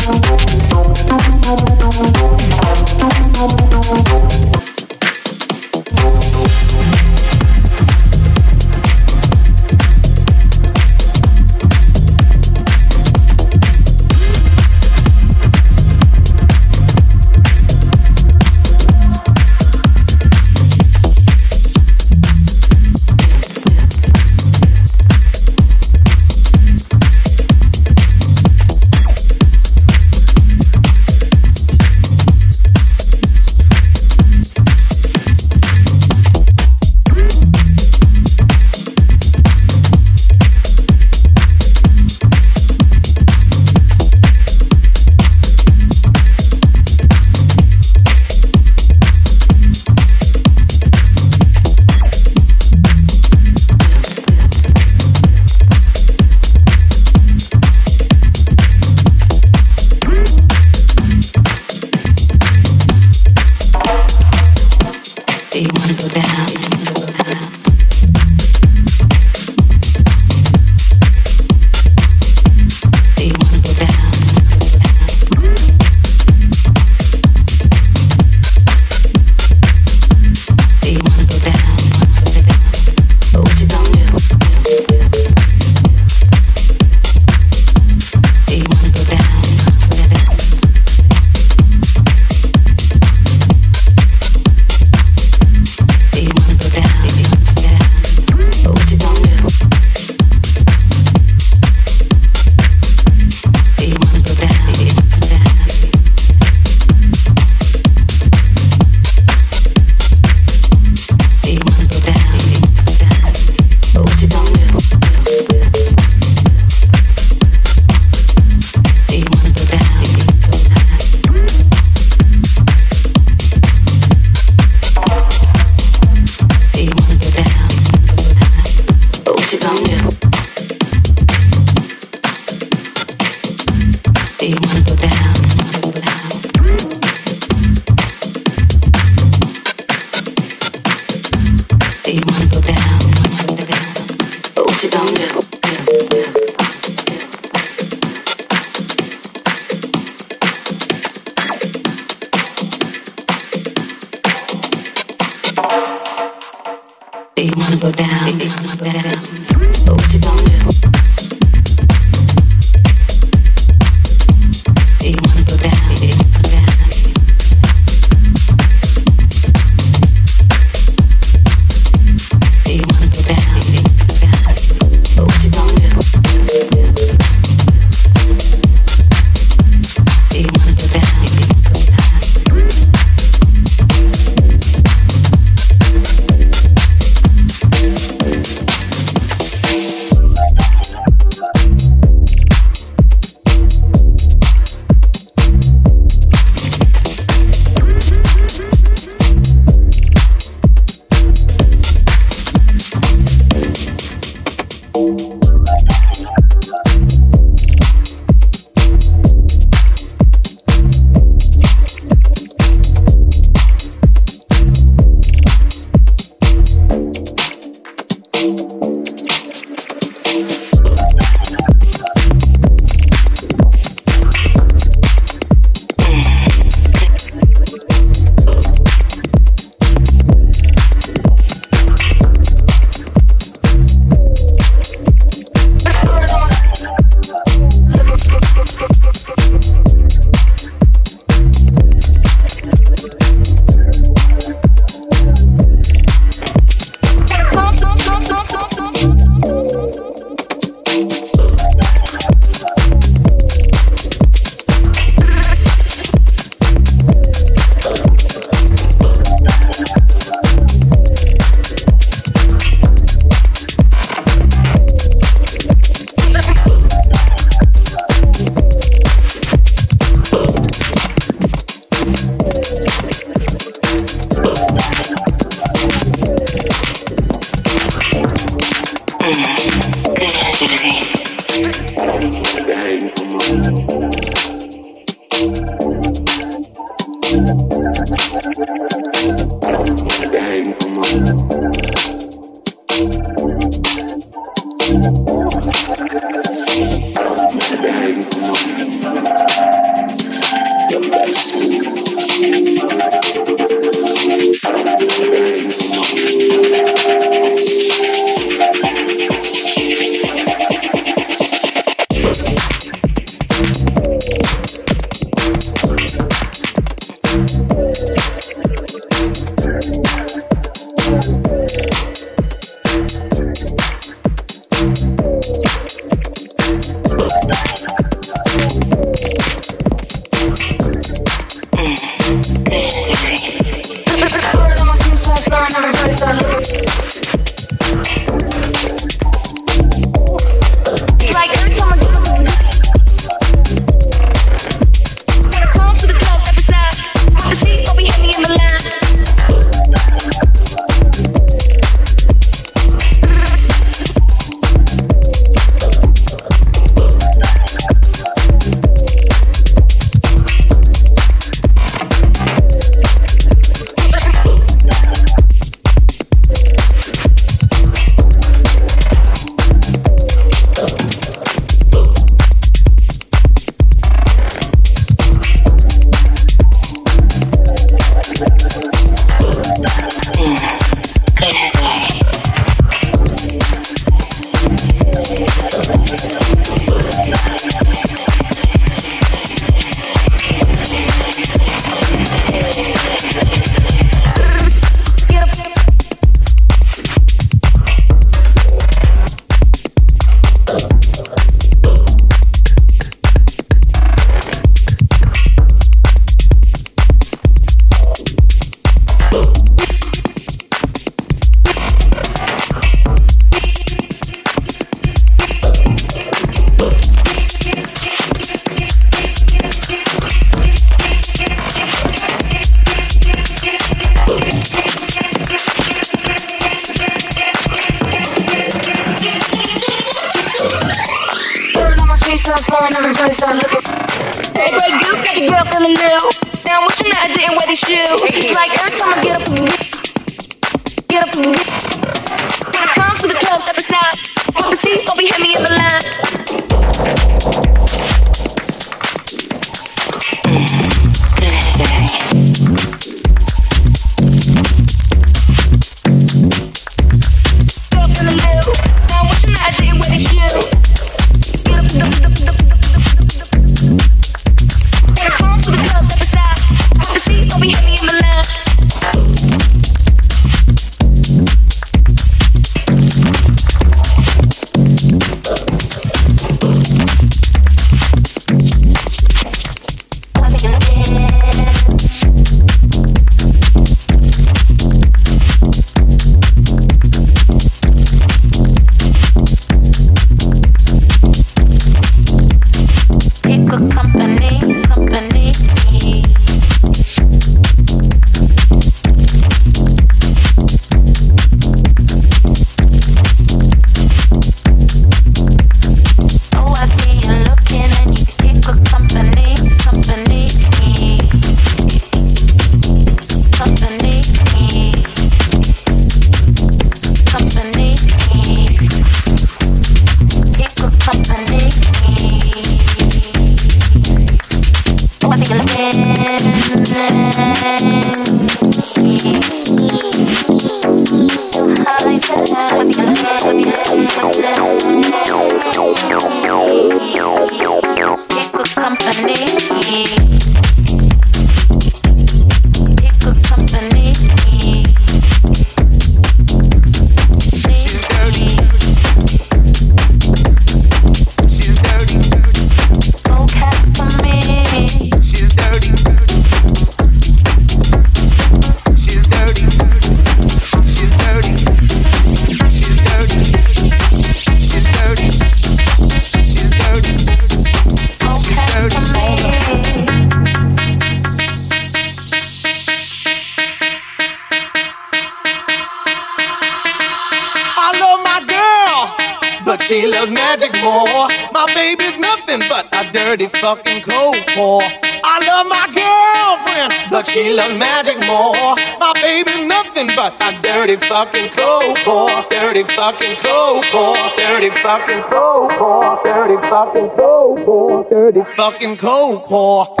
fucking 593.11 593.35
cold 593.37 593.85
for, 593.87 594.15
dirty 594.37 594.69
fucking 594.81 595.21
cold 595.23 595.71
for, 595.73 596.21
dirty 596.23 596.55
fucking 596.69 597.09
cold 597.17 597.65
for, 597.65 598.09
dirty 598.09 598.41
fucking 598.55 598.95
cold 598.95 599.45
for. 599.49 600.00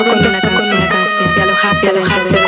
empezó 0.04 0.40
con 0.54 0.66
una 0.66 0.88
canción. 0.88 1.34
Te 1.34 1.42
alojaste 1.42 1.92
dentro 1.92 2.45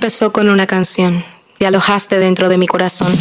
empezó 0.00 0.32
con 0.32 0.48
una 0.48 0.66
canción. 0.66 1.22
Te 1.58 1.66
alojaste 1.66 2.18
dentro 2.18 2.48
de 2.48 2.56
mi 2.56 2.66
corazón. 2.66 3.12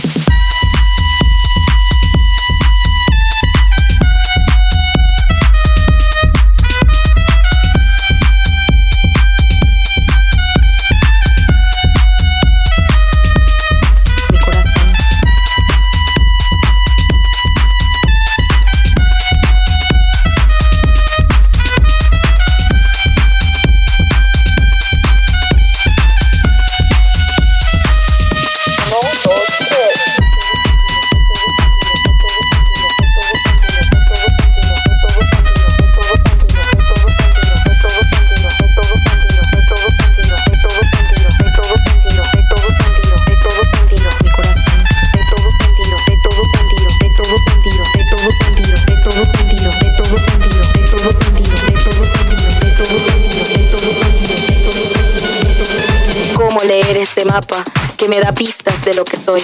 Que 57.98 58.08
me 58.08 58.20
da 58.20 58.34
pistas 58.34 58.84
de 58.84 58.94
lo 58.94 59.04
que 59.04 59.18
soy. 59.18 59.42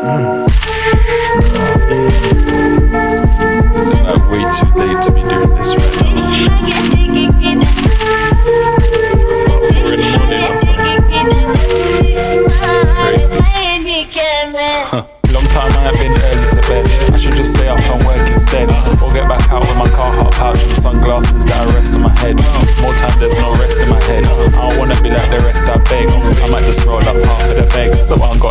Trophy. 0.00 0.51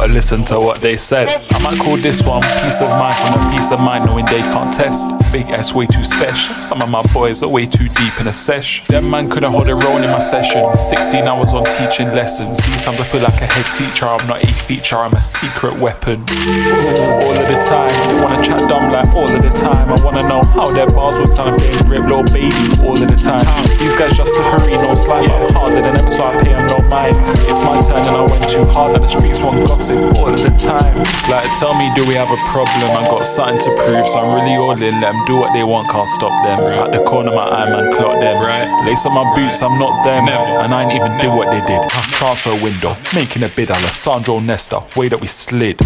So 0.02 0.06
I 0.06 0.08
gotta 0.08 0.14
listen 0.16 0.44
to 0.46 0.60
what 0.60 0.82
they 0.82 0.98
said. 0.98 1.51
I 1.62 1.76
might 1.76 1.80
call 1.80 1.96
this 1.96 2.24
one 2.24 2.42
peace 2.42 2.82
of 2.82 2.90
mind 2.90 3.16
from 3.18 3.40
a 3.40 3.52
peace 3.56 3.72
of 3.72 3.80
mind 3.80 4.06
knowing 4.06 4.26
they 4.26 4.42
can't 4.42 4.74
test. 4.74 5.06
Big 5.32 5.46
ass 5.52 5.76
way 5.76 5.86
too 5.86 6.04
special. 6.04 6.56
Some 6.60 6.82
of 6.82 6.90
my 6.90 7.04
boys 7.14 7.44
are 7.44 7.50
way 7.50 7.68
too 7.68 7.88
deep 7.88 8.20
in 8.20 8.28
a 8.28 8.34
sesh. 8.34 8.84
That 8.88 9.04
man 9.04 9.30
couldn't 9.30 9.52
hold 9.52 9.70
a 9.70 9.76
role 9.76 10.02
in 10.02 10.10
my 10.10 10.18
session. 10.18 10.76
16 10.76 11.28
hours 11.28 11.54
on 11.54 11.64
teaching 11.66 12.08
lessons. 12.10 12.58
These 12.66 12.82
times 12.82 13.00
I 13.00 13.04
feel 13.04 13.22
like 13.22 13.40
a 13.42 13.46
head 13.46 13.76
teacher. 13.76 14.08
I'm 14.08 14.28
not 14.28 14.44
a 14.44 14.48
feature, 14.48 14.98
I'm 14.98 15.14
a 15.14 15.22
secret 15.22 15.78
weapon. 15.78 16.22
All 16.22 17.38
of 17.38 17.46
the 17.46 17.62
time, 17.70 17.94
they 18.10 18.24
wanna 18.24 18.44
chat 18.44 18.68
dumb 18.68 18.92
like 18.92 19.14
all 19.14 19.30
of 19.30 19.42
the 19.44 19.50
time. 19.50 19.94
I 19.94 20.04
wanna 20.04 20.28
know 20.28 20.42
how 20.42 20.74
their 20.74 20.90
bars 20.90 21.20
would 21.20 21.32
sound 21.32 21.62
if 21.62 21.80
they 21.84 21.88
rip 21.88 22.04
little 22.06 22.24
baby 22.24 22.58
all 22.82 22.98
of 22.98 23.08
the 23.08 23.22
time. 23.22 23.46
These 23.78 23.94
guys 23.94 24.18
just 24.18 24.34
slippery, 24.34 24.74
no 24.82 24.96
slime. 24.96 25.30
I'm 25.30 25.54
harder 25.54 25.76
than 25.76 25.96
ever, 25.96 26.10
so 26.10 26.26
I 26.26 26.44
pay 26.44 26.54
them 26.54 26.66
no 26.66 26.80
mind. 26.90 27.18
It's 27.46 27.62
my 27.62 27.80
turn 27.86 28.02
and 28.02 28.18
I 28.18 28.26
went 28.26 28.50
too 28.50 28.66
hard, 28.66 28.96
and 28.96 29.04
the 29.04 29.08
streets 29.08 29.40
want 29.40 29.64
gossip 29.68 30.18
all 30.18 30.34
of 30.34 30.42
the 30.42 30.50
time. 30.58 30.98
It's 30.98 31.30
like, 31.30 31.51
tell 31.56 31.74
me, 31.74 31.92
do 31.96 32.06
we 32.06 32.14
have 32.16 32.32
a 32.32 32.38
problem? 32.48 32.92
I 32.92 33.08
got 33.10 33.24
something 33.26 33.60
to 33.60 33.72
prove, 33.84 34.08
so 34.08 34.20
I'm 34.20 34.36
really 34.36 34.56
all 34.56 34.72
in. 34.72 35.02
Let 35.02 35.12
them 35.12 35.26
do 35.26 35.38
what 35.38 35.54
they 35.54 35.64
want, 35.64 35.90
can't 35.90 36.08
stop 36.08 36.32
them. 36.46 36.60
At 36.60 36.92
the 36.92 37.04
corner, 37.04 37.30
of 37.30 37.36
my 37.36 37.48
eye 37.48 37.70
man 37.70 37.94
clock 37.94 38.20
them. 38.20 38.42
Right, 38.42 38.68
lace 38.86 39.06
up 39.06 39.14
my 39.14 39.24
boots, 39.36 39.62
I'm 39.62 39.78
not 39.80 40.04
them. 40.04 40.28
And 40.28 40.74
I 40.74 40.84
ain't 40.84 40.94
even 40.94 41.18
did 41.18 41.30
what 41.30 41.50
they 41.50 41.62
did. 41.66 41.90
Transfer 41.90 42.56
window, 42.62 42.96
making 43.14 43.44
a 43.44 43.50
bid. 43.50 43.72
Alessandro 43.72 44.40
Nesta, 44.40 44.84
way 44.96 45.10
that 45.10 45.22
we 45.22 45.28
slid. 45.28 45.80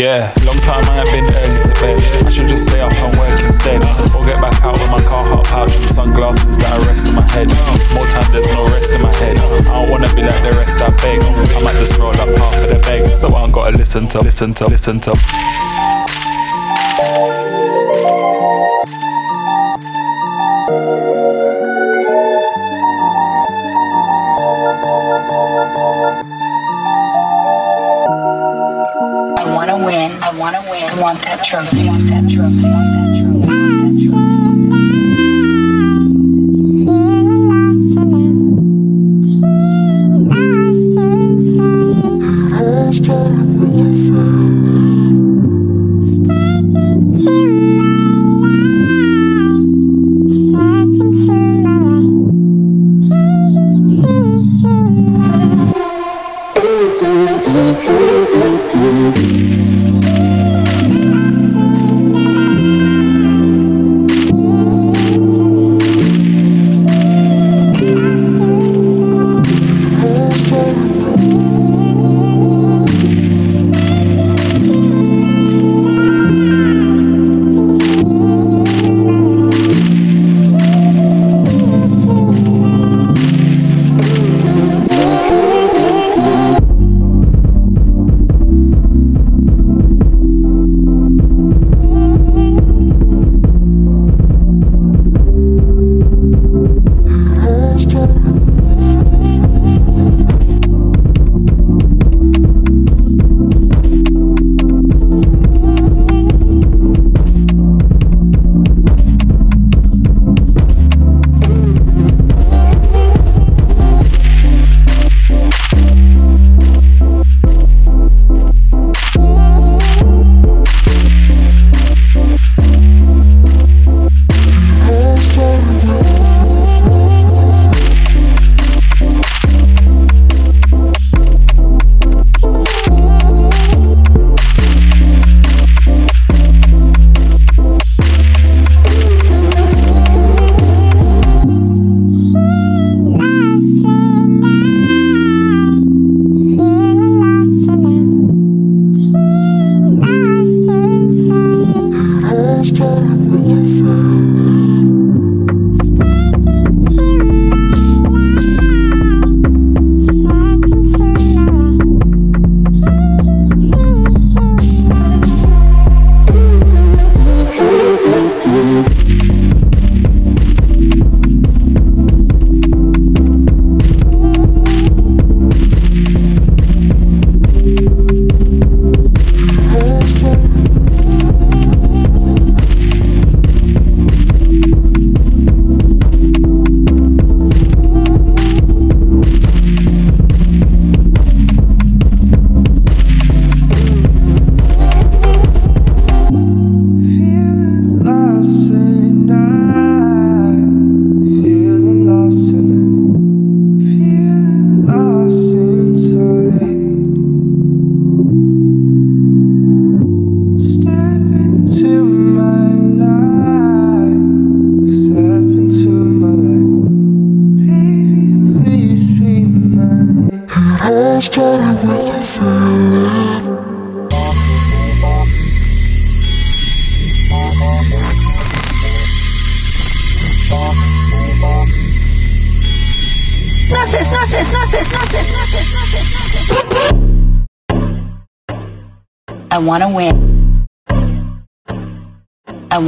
Yeah, 0.00 0.32
long 0.46 0.56
time 0.60 0.82
I 0.84 1.04
have 1.04 1.12
been 1.12 1.26
early 1.26 1.62
to 1.62 1.68
bed. 1.78 2.00
I 2.24 2.30
should 2.30 2.48
just 2.48 2.62
stay 2.62 2.80
up 2.80 2.90
and 2.90 3.18
work 3.18 3.38
instead. 3.40 3.84
Or 4.16 4.24
get 4.24 4.40
back 4.40 4.64
out 4.64 4.80
with 4.80 4.88
my 4.88 5.04
car 5.04 5.26
hot 5.26 5.44
pouch 5.44 5.76
and 5.76 5.86
sunglasses 5.90 6.56
that 6.56 6.72
are 6.72 6.86
rest 6.86 7.08
in 7.08 7.16
my 7.16 7.28
head. 7.32 7.48
More 7.92 8.06
time 8.06 8.32
there's 8.32 8.48
no 8.48 8.64
rest 8.64 8.92
in 8.92 9.02
my 9.02 9.14
head. 9.16 9.36
I 9.36 9.62
don't 9.62 9.90
wanna 9.90 10.08
be 10.14 10.22
like 10.22 10.42
the 10.42 10.56
rest, 10.56 10.80
I 10.80 10.88
beg. 10.88 11.20
I 11.20 11.60
might 11.60 11.76
just 11.76 11.98
roll 11.98 12.16
up 12.16 12.34
half 12.38 12.64
of 12.64 12.70
the 12.70 12.78
bag. 12.78 13.12
So 13.12 13.34
I 13.34 13.50
gotta 13.50 13.76
listen 13.76 14.08
to, 14.08 14.22
listen 14.22 14.54
to, 14.54 14.68
listen 14.68 15.00
to. 15.00 15.12
That 31.24 31.44
trophy. 31.44 31.84
That 31.84 32.30
trophy. 32.30 33.19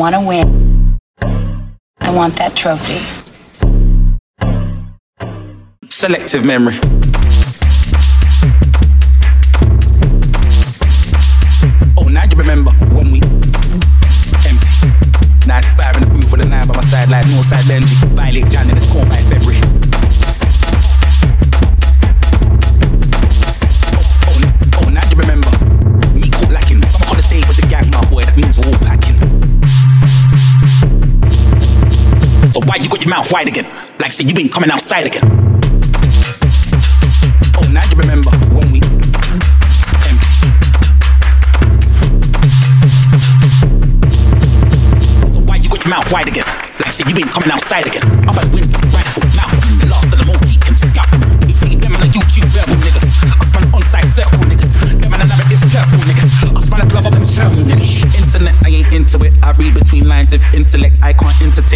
Want 0.03 0.16
to 0.16 0.20
win. 0.20 0.99
I 2.01 2.12
want 2.12 2.35
that 2.35 2.57
trophy. 2.57 2.99
Selective 5.89 6.45
memory. 6.45 7.02
Mouth 33.23 33.32
wide 33.32 33.47
again? 33.47 33.66
Like 34.01 34.11
say 34.11 34.24
you 34.27 34.35
been 34.35 34.49
coming 34.49 34.70
outside 34.70 35.07
again. 35.07 35.23
Oh, 37.57 37.69
now 37.70 37.89
you 37.89 37.97
remember 37.97 38.31
one 38.51 38.73
week. 38.73 38.82
Empty. 40.11 40.27
So 45.31 45.40
why 45.43 45.57
you 45.57 45.69
got 45.70 45.85
your 45.85 45.90
mouth 45.90 46.12
wide 46.12 46.27
again? 46.27 46.44
Like 46.81 46.93
say 46.93 47.05
you 47.09 47.15
ain't 47.16 47.31
coming 47.31 47.53
outside 47.53 47.86
again. 47.86 48.03
I'm 48.28 48.35
by 48.35 48.43
the 48.43 48.51
window, 48.53 48.72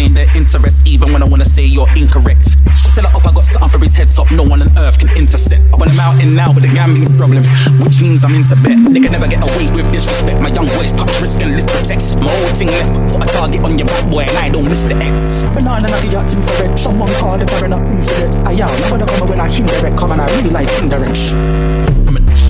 can't 0.07 0.27
their 0.27 0.37
interest 0.37 0.87
even 0.87 1.13
when 1.13 1.21
I 1.21 1.25
wanna 1.25 1.45
say 1.45 1.65
you're 1.65 1.89
incorrect. 1.95 2.55
Tell 2.93 3.03
her 3.03 3.15
up, 3.15 3.25
I 3.25 3.33
got 3.33 3.45
something 3.45 3.69
for 3.69 3.79
his 3.79 3.95
head 3.95 4.11
top. 4.11 4.31
No 4.31 4.43
one 4.43 4.61
on 4.61 4.77
earth 4.77 4.99
can 4.99 5.09
intercept. 5.15 5.61
I 5.73 5.75
want 5.75 5.91
him 5.91 5.99
out 5.99 6.21
in 6.21 6.35
now 6.35 6.53
with 6.53 6.63
the 6.63 6.73
gambling 6.73 7.13
problems, 7.13 7.49
which 7.83 8.01
means 8.01 8.23
I'm 8.23 8.35
into. 8.35 8.55
They 8.55 8.99
can 8.99 9.11
never 9.11 9.27
get 9.27 9.43
away 9.43 9.69
with 9.71 9.91
disrespect. 9.91 10.41
My 10.41 10.49
young 10.49 10.67
boys 10.67 10.93
touch 10.93 11.21
risk 11.21 11.41
and 11.41 11.55
lift 11.55 11.69
protects. 11.69 12.15
My 12.15 12.31
whole 12.31 12.55
thing 12.55 12.69
left, 12.69 12.93
put 13.11 13.23
a 13.23 13.27
target 13.27 13.61
on 13.61 13.77
your 13.77 13.87
back 13.87 14.09
boy, 14.09 14.23
and 14.23 14.37
I 14.37 14.49
don't 14.49 14.65
miss 14.65 14.83
the 14.83 14.95
X. 14.95 15.43
Banana 15.55 15.87
nugget 15.87 16.11
yacht 16.11 16.33
infrared. 16.33 16.79
Someone 16.79 17.13
called 17.15 17.41
the 17.41 17.45
coroner 17.45 17.83
incident. 17.89 18.35
I 18.47 18.53
am 18.53 18.71
never 18.81 19.05
come 19.05 19.29
when 19.29 19.39
I 19.39 19.49
indirect. 19.49 19.97
Come 19.97 20.11
and 20.11 20.21
I 20.21 20.41
realize 20.41 20.71
indirect. 20.79 21.17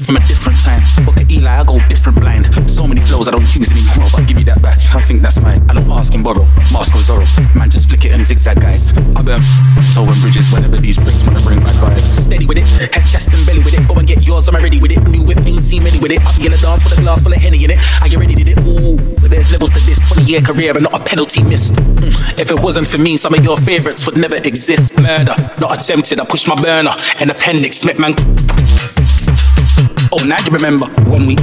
From 0.06 0.16
a, 0.16 0.20
a 0.20 0.28
different 0.28 0.60
time. 0.62 0.84
Look 1.06 1.18
at 1.18 1.32
Eli, 1.32 1.60
I 1.60 1.64
go 1.64 1.80
different 1.88 2.20
blind. 2.20 2.70
So 2.70 2.88
many 2.88 3.02
flows 3.02 3.28
I 3.28 3.32
don't 3.32 3.56
use 3.56 3.72
anymore, 3.72 4.10
but 4.12 4.28
give 4.28 4.38
me 4.38 4.44
that 4.46 4.62
back. 4.62 4.77
I 4.96 5.02
think 5.02 5.22
that's 5.22 5.42
mine. 5.44 5.62
I 5.70 5.74
don't 5.74 5.90
ask 5.92 6.14
and 6.16 6.24
borrow. 6.24 6.44
Mask 6.72 6.96
or 6.96 7.00
Zorro. 7.04 7.26
Man, 7.56 7.70
just 7.70 7.88
flick 7.90 8.06
it 8.06 8.12
and 8.14 8.26
zigzag, 8.26 8.60
guys. 8.62 8.96
I 9.16 9.22
burn 9.22 9.42
towing 9.94 10.20
bridges 10.22 10.52
whenever 10.52 10.78
these 10.78 10.98
bricks 10.98 11.24
wanna 11.26 11.42
bring 11.42 11.60
bad 11.60 11.76
vibes. 11.76 12.24
Steady 12.24 12.46
with 12.46 12.58
it, 12.58 12.66
head, 12.68 13.06
chest, 13.06 13.34
and 13.34 13.46
belly 13.46 13.60
with 13.60 13.74
it. 13.74 13.88
Go 13.88 13.96
and 13.96 14.08
get 14.08 14.26
yours, 14.26 14.48
I'm 14.48 14.56
ready 14.56 14.80
with 14.80 14.92
it. 14.92 15.08
New 15.08 15.24
whip, 15.24 15.46
ain't 15.46 15.62
seen 15.62 15.84
many 15.84 16.00
with 16.00 16.12
it. 16.12 16.22
I'll 16.26 16.36
be 16.38 16.48
in 16.48 16.54
a 16.54 16.58
dance 16.58 16.84
with 16.84 16.98
a 16.98 17.02
glass 17.02 17.22
full 17.22 17.34
of 17.34 17.40
Henny 17.40 17.64
in 17.64 17.72
it. 17.72 17.80
You 18.12 18.20
ready 18.20 18.36
to 18.36 18.52
it? 18.52 18.60
Ooh, 18.68 18.96
there's 19.28 19.52
levels 19.52 19.72
to 19.72 19.80
this 19.86 20.00
20 20.08 20.24
year 20.24 20.42
career 20.42 20.72
and 20.74 20.84
not 20.84 21.00
a 21.00 21.04
penalty 21.04 21.44
missed. 21.44 21.76
Mm, 21.76 22.40
If 22.40 22.50
it 22.52 22.60
wasn't 22.60 22.88
for 22.88 22.98
me, 22.98 23.18
some 23.18 23.34
of 23.34 23.44
your 23.44 23.58
favorites 23.58 24.06
would 24.06 24.18
never 24.18 24.38
exist. 24.38 24.98
Murder, 25.00 25.36
not 25.60 25.78
attempted. 25.78 26.20
I 26.20 26.26
pushed 26.26 26.48
my 26.48 26.56
burner. 26.56 26.92
An 27.20 27.30
appendix, 27.30 27.84
met 27.86 28.00
man. 28.00 28.14
Oh, 30.14 30.24
now 30.26 30.38
you 30.44 30.52
remember 30.52 30.88
when 31.10 31.26
week. 31.28 31.40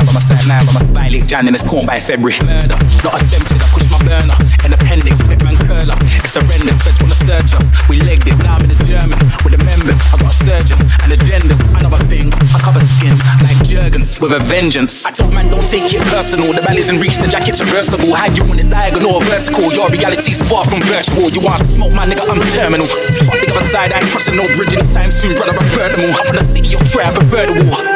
9 0.00 0.06
by 0.06 0.12
my 0.16 0.20
side, 0.20 0.48
9 0.48 0.64
by 0.64 0.72
my 0.72 0.80
side, 0.80 0.88
9 0.88 0.96
by 0.96 0.96
my 0.96 1.00
violate 1.10 1.26
Jan 1.28 1.46
in 1.46 1.52
his 1.52 1.62
corn 1.62 1.84
by 1.84 2.00
February. 2.00 2.32
Murder, 2.40 2.78
not 3.04 3.20
attempted. 3.20 3.60
I 3.60 3.68
pushed 3.68 3.90
my 3.92 4.00
burner. 4.00 4.36
An 4.64 4.72
appendix, 4.72 5.26
met 5.28 5.44
man 5.44 5.56
curler. 5.68 5.96
It's 6.16 6.32
horrendous, 6.32 6.80
feds 6.80 7.02
wanna 7.04 7.14
search 7.14 7.52
us. 7.52 7.68
We 7.88 8.00
legged 8.00 8.28
it, 8.28 8.38
now 8.40 8.56
I'm 8.56 8.64
in 8.64 8.72
the 8.72 8.80
German. 8.88 9.20
With 9.44 9.52
the 9.52 9.60
members, 9.60 10.00
I 10.08 10.16
got 10.16 10.32
a 10.32 10.36
surgeon 10.36 10.80
and 11.04 11.12
agendas. 11.12 11.60
Another 11.76 12.00
thing, 12.08 12.32
I 12.32 12.58
cover 12.64 12.80
skin 12.80 13.18
like 13.44 13.60
Jurgens 13.68 14.22
with 14.22 14.32
a 14.32 14.40
vengeance. 14.40 15.04
I 15.04 15.12
told 15.12 15.34
man, 15.34 15.52
don't 15.52 15.68
take 15.68 15.92
it 15.92 16.00
personal. 16.08 16.48
The 16.52 16.64
belly's 16.64 16.88
in 16.88 16.96
reach, 16.96 17.20
the 17.20 17.28
jacket's 17.28 17.60
reversible. 17.60 18.16
How 18.16 18.32
you 18.32 18.44
want 18.48 18.60
it 18.60 18.70
diagonal 18.72 19.20
or 19.20 19.24
vertical? 19.28 19.68
Your 19.68 19.92
reality's 19.92 20.40
far 20.40 20.64
from 20.64 20.80
virtual. 20.88 21.28
You 21.28 21.44
want 21.44 21.60
to 21.60 21.68
smoke, 21.68 21.92
my 21.92 22.08
nigga, 22.08 22.24
I'm 22.24 22.40
terminal. 22.56 22.88
Fuck 22.88 23.36
the 23.36 23.52
other 23.52 23.68
side, 23.68 23.92
I 23.92 24.00
ain't 24.00 24.08
crossing 24.08 24.36
no 24.36 24.48
bridge 24.56 24.72
anytime 24.72 25.10
soon, 25.10 25.36
brother. 25.36 25.52
I'm 25.60 25.68
burn 25.76 25.92
them 25.92 26.08
all. 26.08 26.24
From 26.24 26.36
the 26.36 26.44
city 26.44 26.72
of 26.72 26.80
trap, 26.88 27.20
the 27.20 27.24
All 27.28 27.89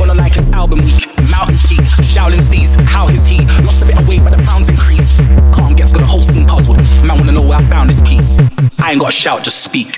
I 0.00 0.12
like 0.14 0.36
is 0.36 0.46
album 0.46 0.80
week, 0.84 1.08
Mountain 1.30 1.58
Peak, 1.68 1.80
Shaolin 2.06 2.40
Steez. 2.40 2.80
How 2.86 3.08
is 3.08 3.26
he? 3.26 3.44
Lost 3.64 3.82
a 3.82 3.86
bit 3.86 4.00
of 4.00 4.08
weight, 4.08 4.22
but 4.22 4.36
the 4.36 4.42
pounds 4.44 4.68
increase. 4.68 5.14
Calm 5.52 5.74
gets 5.74 5.92
got 5.92 6.02
a 6.02 6.06
whole 6.06 6.22
scene 6.22 6.46
puzzled. 6.46 6.78
Man 7.04 7.18
wanna 7.18 7.32
know 7.32 7.42
where 7.42 7.58
I 7.58 7.68
found 7.68 7.90
this 7.90 8.00
piece. 8.02 8.38
I 8.78 8.92
ain't 8.92 9.00
gotta 9.00 9.12
shout, 9.12 9.42
just 9.44 9.62
speak. 9.62 9.94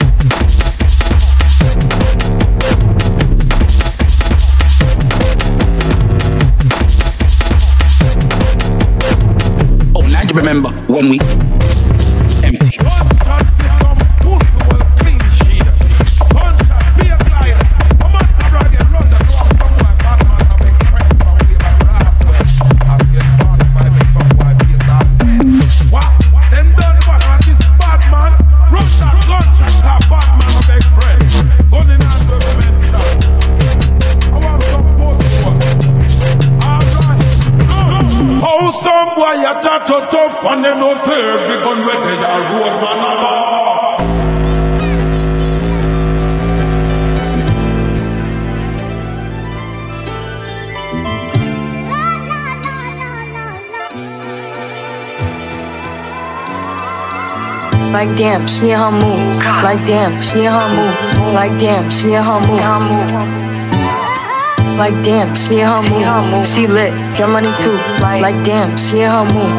Oh, 9.94 10.06
now 10.10 10.22
you 10.22 10.35
remember 10.35 10.70
one 10.86 11.09
week. 11.10 11.49
Like 58.01 58.16
damn, 58.16 58.47
she 58.47 58.70
in 58.70 58.78
her 58.78 58.90
mood. 58.90 59.44
Like 59.62 59.85
damn, 59.85 60.22
she 60.22 60.47
in 60.47 60.51
her 60.51 60.68
mood. 60.72 61.35
Like 61.35 61.60
damn, 61.60 61.90
she 61.90 62.14
in 62.14 62.22
her 62.22 62.40
mood. 62.40 62.64
Like 64.78 64.97
damn, 65.05 65.36
she 65.36 65.60
in 65.60 65.66
her 65.66 65.82
mood. 65.82 66.47
She 66.47 66.66
lit, 66.66 66.94
get 67.14 67.28
money 67.28 67.52
too. 67.60 67.77
Like 68.01 68.43
damn, 68.43 68.78
she 68.78 69.01
in 69.01 69.10
her 69.10 69.27
mood. 69.27 69.52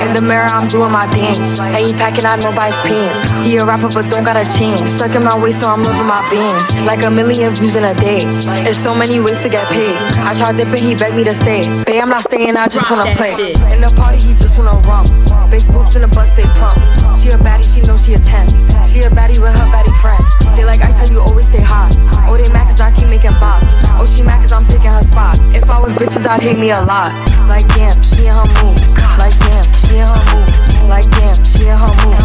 In 0.00 0.14
the 0.14 0.22
mirror, 0.22 0.48
I'm 0.48 0.66
doing 0.66 0.90
my 0.90 1.04
dance. 1.12 1.60
Ain't 1.60 1.98
packing 1.98 2.24
out 2.24 2.42
nobody's 2.42 2.74
pants. 2.88 3.30
He 3.46 3.58
a 3.58 3.66
rapper, 3.66 3.90
but 3.92 4.08
don't 4.08 4.24
got 4.24 4.38
a 4.38 4.44
chance. 4.56 4.90
Sucking 4.90 5.22
my 5.22 5.36
waist, 5.38 5.60
so 5.60 5.68
I'm 5.68 5.82
living 5.82 6.06
my 6.06 6.26
bands. 6.32 6.80
Like 6.80 7.04
a 7.04 7.10
million 7.10 7.54
views 7.54 7.76
in 7.76 7.84
a 7.84 7.92
day. 8.00 8.24
There's 8.64 8.78
so 8.78 8.94
many 8.94 9.20
ways 9.20 9.42
to 9.42 9.50
get 9.50 9.66
paid. 9.66 9.94
I 10.24 10.32
tried 10.32 10.56
dipping, 10.56 10.88
he 10.88 10.94
begged 10.94 11.16
me 11.16 11.24
to 11.24 11.32
stay. 11.32 11.68
Babe, 11.84 12.00
I'm 12.00 12.08
not 12.08 12.22
staying, 12.22 12.56
I 12.56 12.66
just 12.66 12.90
wanna 12.90 13.14
play. 13.14 13.52
In 13.70 13.82
the 13.82 13.92
party, 13.94 14.24
he 14.24 14.32
just 14.32 14.56
wanna 14.56 14.72
rum. 14.88 15.04
Big 15.50 15.66
boobs 15.72 15.96
in 15.96 16.02
the 16.02 16.08
bus, 16.08 16.32
they 16.34 16.44
plump. 16.54 16.78
She 17.18 17.28
a 17.30 17.36
baddie, 17.36 17.66
she 17.66 17.80
know 17.82 17.96
she 17.96 18.14
a 18.14 18.18
10. 18.18 18.48
She 18.86 19.00
a 19.00 19.10
baddie 19.10 19.42
with 19.42 19.50
her 19.50 19.66
baddie 19.74 19.90
friend. 20.00 20.22
They 20.56 20.64
like 20.64 20.80
I 20.80 20.92
tell 20.92 21.10
you, 21.10 21.20
always 21.20 21.48
stay 21.48 21.60
hot. 21.60 21.90
Oh, 22.28 22.36
they 22.36 22.48
mad 22.52 22.68
cause 22.68 22.80
I 22.80 22.92
keep 22.92 23.08
making 23.08 23.34
bops. 23.42 23.66
Oh, 23.98 24.06
she 24.06 24.22
mad 24.22 24.40
cause 24.40 24.52
I'm 24.52 24.64
taking 24.64 24.94
her 24.94 25.02
spot. 25.02 25.38
If 25.52 25.68
I 25.68 25.80
was 25.80 25.92
bitches, 25.94 26.24
I'd 26.24 26.40
hate 26.40 26.56
me 26.56 26.70
a 26.70 26.80
lot. 26.80 27.10
Like 27.48 27.66
damn, 27.74 28.00
she 28.00 28.26
in 28.26 28.34
her 28.34 28.46
mood. 28.62 28.78
Like 29.18 29.34
damn, 29.42 29.66
she 29.74 29.98
in 29.98 30.06
her 30.06 30.22
mood. 30.30 30.86
Like 30.86 31.10
damn, 31.18 31.42
she 31.42 31.66
in 31.66 31.74
her 31.74 31.94
mood. 32.06 32.22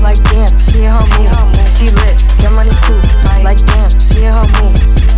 Like 0.00 0.24
damn, 0.32 0.56
she 0.56 0.84
in 0.84 0.90
her 0.90 1.04
mood. 1.20 1.36
She 1.68 1.90
lit, 1.92 2.16
get 2.40 2.52
money 2.52 2.72
too. 2.88 2.96
Like 3.44 3.60
damn, 3.66 3.92
she 4.00 4.24
in 4.24 4.32
her 4.32 4.48
mood. 4.56 5.09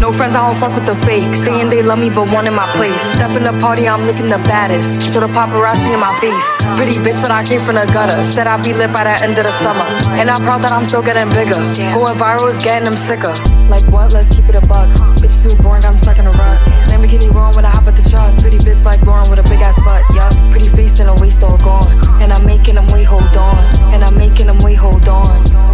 No 0.00 0.12
friends, 0.12 0.36
I 0.36 0.46
don't 0.46 0.56
fuck 0.60 0.74
with 0.74 0.84
the 0.84 0.94
fakes. 1.06 1.40
Saying 1.40 1.70
they 1.70 1.82
love 1.82 1.98
me, 1.98 2.10
but 2.10 2.28
one 2.28 2.46
in 2.46 2.54
my 2.54 2.68
place. 2.76 3.00
Step 3.00 3.36
in 3.36 3.44
the 3.44 3.56
party, 3.60 3.88
I'm 3.88 4.04
looking 4.04 4.28
the 4.28 4.38
baddest. 4.44 5.00
So 5.12 5.20
the 5.20 5.26
paparazzi 5.28 5.92
in 5.92 6.00
my 6.00 6.12
face. 6.20 6.48
Pretty 6.76 7.00
bitch, 7.00 7.20
but 7.22 7.30
I 7.30 7.42
came 7.44 7.60
from 7.60 7.76
the 7.76 7.86
gutter. 7.86 8.20
Said 8.22 8.46
I'd 8.46 8.62
be 8.62 8.74
lit 8.74 8.92
by 8.92 9.04
the 9.04 9.16
end 9.24 9.38
of 9.38 9.44
the 9.44 9.50
summer. 9.50 9.86
And 10.20 10.28
I'm 10.28 10.42
proud 10.42 10.62
that 10.62 10.72
I'm 10.72 10.84
still 10.84 11.02
getting 11.02 11.28
bigger. 11.30 11.56
Going 11.96 12.14
viral 12.14 12.50
is 12.50 12.62
getting 12.62 12.84
them 12.84 12.98
sicker. 12.98 13.32
Like 13.72 13.84
what? 13.88 14.12
Let's 14.12 14.28
keep 14.28 14.48
it 14.48 14.54
a 14.54 14.60
buck. 14.60 14.88
Bitch 15.18 15.42
too 15.42 15.56
boring, 15.62 15.84
I'm 15.84 15.96
stuck 15.96 16.18
in 16.18 16.26
a 16.26 16.30
rut. 16.30 16.60
Lamborghini 16.92 17.32
wrong 17.32 17.52
when 17.56 17.64
I 17.64 17.70
hop 17.70 17.86
at 17.88 17.96
the 17.96 18.04
truck. 18.08 18.36
Pretty 18.38 18.58
bitch 18.58 18.84
like 18.84 19.00
Lauren 19.02 19.28
with 19.30 19.38
a 19.38 19.46
big 19.48 19.60
ass 19.60 19.80
butt. 19.82 20.04
Yup. 20.14 20.32
Pretty 20.52 20.68
face 20.68 21.00
and 21.00 21.08
a 21.08 21.14
waist 21.14 21.42
all 21.42 21.56
gone. 21.58 21.88
And 22.20 22.32
I'm 22.32 22.44
making 22.44 22.76
them 22.76 22.86
wait, 22.88 23.04
hold 23.04 23.36
on. 23.36 23.58
And 23.94 24.04
I'm 24.04 24.16
making 24.16 24.46
them 24.46 24.58
wait, 24.60 24.76
hold 24.76 25.08
on. 25.08 25.65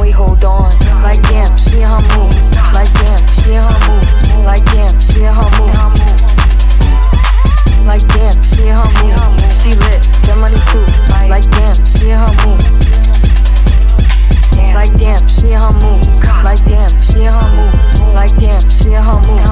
Wait, 0.00 0.12
hold 0.12 0.42
on. 0.46 0.72
Like 1.02 1.20
damn, 1.24 1.54
she 1.58 1.82
in 1.82 1.88
her 1.88 2.00
mood. 2.16 2.32
Like 2.72 2.90
damn, 2.94 3.20
she 3.36 3.52
in 3.52 3.60
her 3.60 3.78
mood. 3.86 4.06
Like 4.46 4.64
damn, 4.72 4.98
she 4.98 5.24
in 5.24 5.34
her 5.34 5.50
mood. 5.60 5.76
Like 7.84 8.08
damn, 8.08 8.42
she 8.42 8.68
in 8.68 8.74
her 8.80 8.88
mood. 8.96 9.20
She 9.52 9.74
lit, 9.74 10.08
get 10.24 10.38
money 10.38 10.56
too. 10.72 10.86
Like 11.28 11.44
damn, 11.50 11.84
she 11.84 12.08
in 12.08 12.18
her 12.18 12.32
mood. 12.40 12.62
Like 14.72 14.96
damn, 14.96 15.28
she 15.28 15.50
in 15.52 15.60
her 15.60 15.70
mood. 15.70 16.06
Like 16.44 16.64
damn, 16.64 16.98
she 17.02 17.24
in 17.24 17.32
her 17.32 17.48
mood. 17.54 18.14
Like 18.14 18.34
damn, 18.38 18.70
she 18.70 18.94
in 18.94 19.02
her 19.02 19.20
mood. 19.20 19.44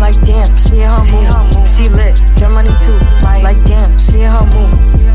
Like 0.00 0.20
damn, 0.24 0.56
she 0.56 0.80
in 0.80 0.90
her 0.90 1.04
mood. 1.04 1.68
She 1.68 1.88
lit, 1.88 2.20
get 2.34 2.50
money 2.50 2.70
too. 2.82 2.98
Like 3.22 3.62
damn, 3.66 3.96
she 4.00 4.22
in 4.22 4.30
her 4.32 4.44
mood. 4.44 5.11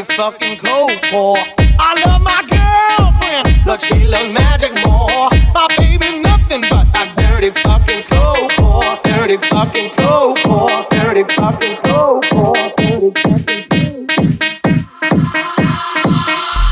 Dirty 0.00 0.14
fucking 0.14 0.56
cold 0.56 1.02
core. 1.10 1.36
I 1.78 1.92
love 2.06 2.22
my 2.22 2.40
girlfriend, 2.48 3.64
but 3.66 3.80
she 3.82 4.06
loves 4.06 4.32
magic 4.32 4.72
more. 4.82 5.28
My 5.52 5.68
baby's 5.76 6.22
nothing 6.22 6.62
but 6.70 6.88
a 6.96 7.04
dirty 7.20 7.50
fucking 7.50 8.04
cold 8.04 8.50
core. 8.56 8.96
Dirty 9.04 9.36
fucking 9.36 9.90
cold 9.98 10.38
core. 10.38 10.86
Dirty 10.90 11.24
fucking 11.34 11.76
cold 11.84 12.24
core. 12.30 12.54
Dirty 12.78 13.12
fucking 13.12 14.06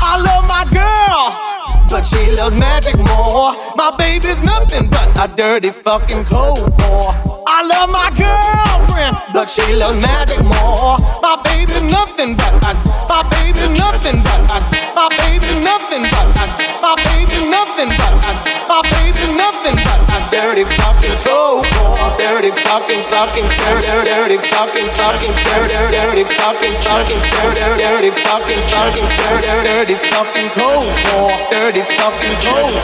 I 0.01 0.15
love 0.25 0.45
my 0.49 0.65
girl, 0.73 1.85
but 1.87 2.01
she 2.01 2.31
loves 2.35 2.57
magic 2.57 2.97
more. 2.97 3.53
My 3.75 3.93
baby's 3.95 4.41
nothing 4.41 4.89
but 4.89 5.05
a 5.21 5.27
dirty 5.35 5.69
fucking 5.69 6.23
cold 6.23 6.73
core. 6.81 7.13
I 7.45 7.61
love 7.61 7.89
my 7.91 8.09
girlfriend, 8.17 9.17
but 9.33 9.47
she 9.47 9.61
loves 9.75 10.01
magic 10.01 10.41
more. 10.43 10.97
My 11.21 11.39
baby's 11.43 11.81
nothing 11.81 12.35
but 12.35 12.48
dirty 20.59 20.75
fucking 20.75 21.17
cold 21.23 21.63
dirty 22.19 22.51
fucking 22.51 23.03
fucking 23.07 23.47
dirty 23.47 23.87
dirty 24.11 24.37
fucking 24.51 24.89
fucking 24.99 25.35
dirty 25.47 25.75
dirty 25.95 26.23
fucking 26.35 26.75
fucking 26.83 27.21
dirty 27.31 27.63
dirty 27.79 28.11
fucking 28.11 28.61
fucking 28.67 29.07
dirty 29.23 29.47
dirty 29.63 29.95
fucking 29.95 30.49
cold. 30.59 30.83
Dirty 31.49 31.81
fucking 31.95 32.35
cold. 32.43 32.75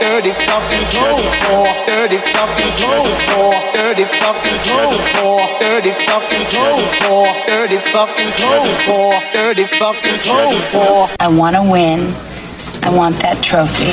Dirty 0.00 0.32
fucking 0.34 0.86
cold. 0.90 1.70
Dirty 1.86 2.18
fucking 2.18 2.72
cold. 3.30 3.54
Dirty 3.70 4.04
fucking 4.10 4.54
cold. 4.66 5.46
Dirty 5.60 5.88
fucking 5.94 6.42
cold. 7.06 7.30
Dirty 7.46 7.78
fucking 7.78 8.32
cold. 8.86 9.22
Dirty 9.32 9.64
fucking 9.64 10.18
cold. 10.72 11.10
I 11.20 11.28
want 11.28 11.56
to 11.56 11.62
win. 11.62 12.14
I 12.82 12.90
want 12.90 13.16
that 13.20 13.42
trophy. 13.42 13.92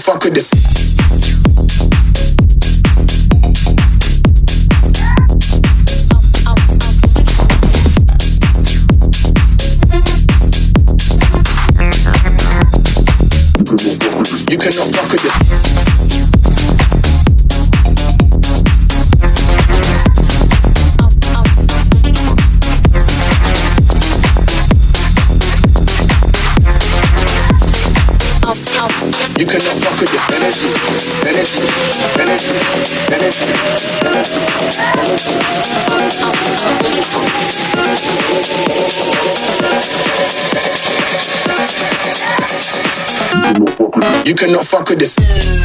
fuck 0.00 0.24
with 0.24 0.34
this. 0.34 0.50
You 14.50 14.56
cannot 14.56 14.94
fuck 14.94 15.12
with 15.12 15.22
this. 15.22 15.59
You 44.24 44.34
cannot 44.34 44.64
fuck 44.64 44.88
with 44.88 45.00
this. 45.00 45.59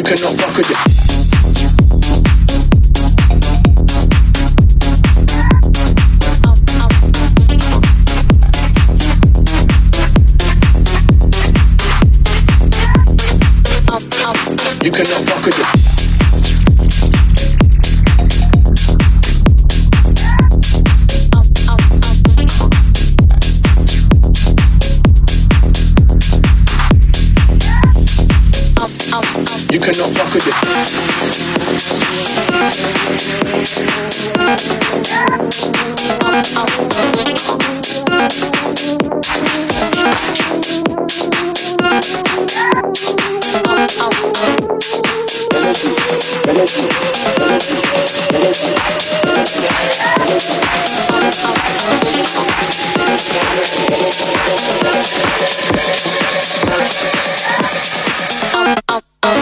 You 0.00 0.04
cannot 0.04 0.40
fuck 0.40 0.56
with 0.56 0.66
this. 0.66 0.89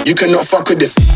You 0.09 0.15
cannot 0.15 0.47
fuck 0.47 0.71
with 0.71 0.81
this. 0.81 1.08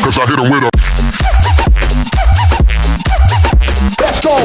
Cause 0.00 0.18
I 0.18 0.26
hit 0.26 0.38
him 0.38 0.48
with 0.50 0.64
a. 0.64 0.70
Let's 4.00 4.20
go. 4.24 4.36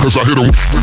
Cause 0.00 0.16
I 0.16 0.24
hit 0.24 0.38
him. 0.38 0.75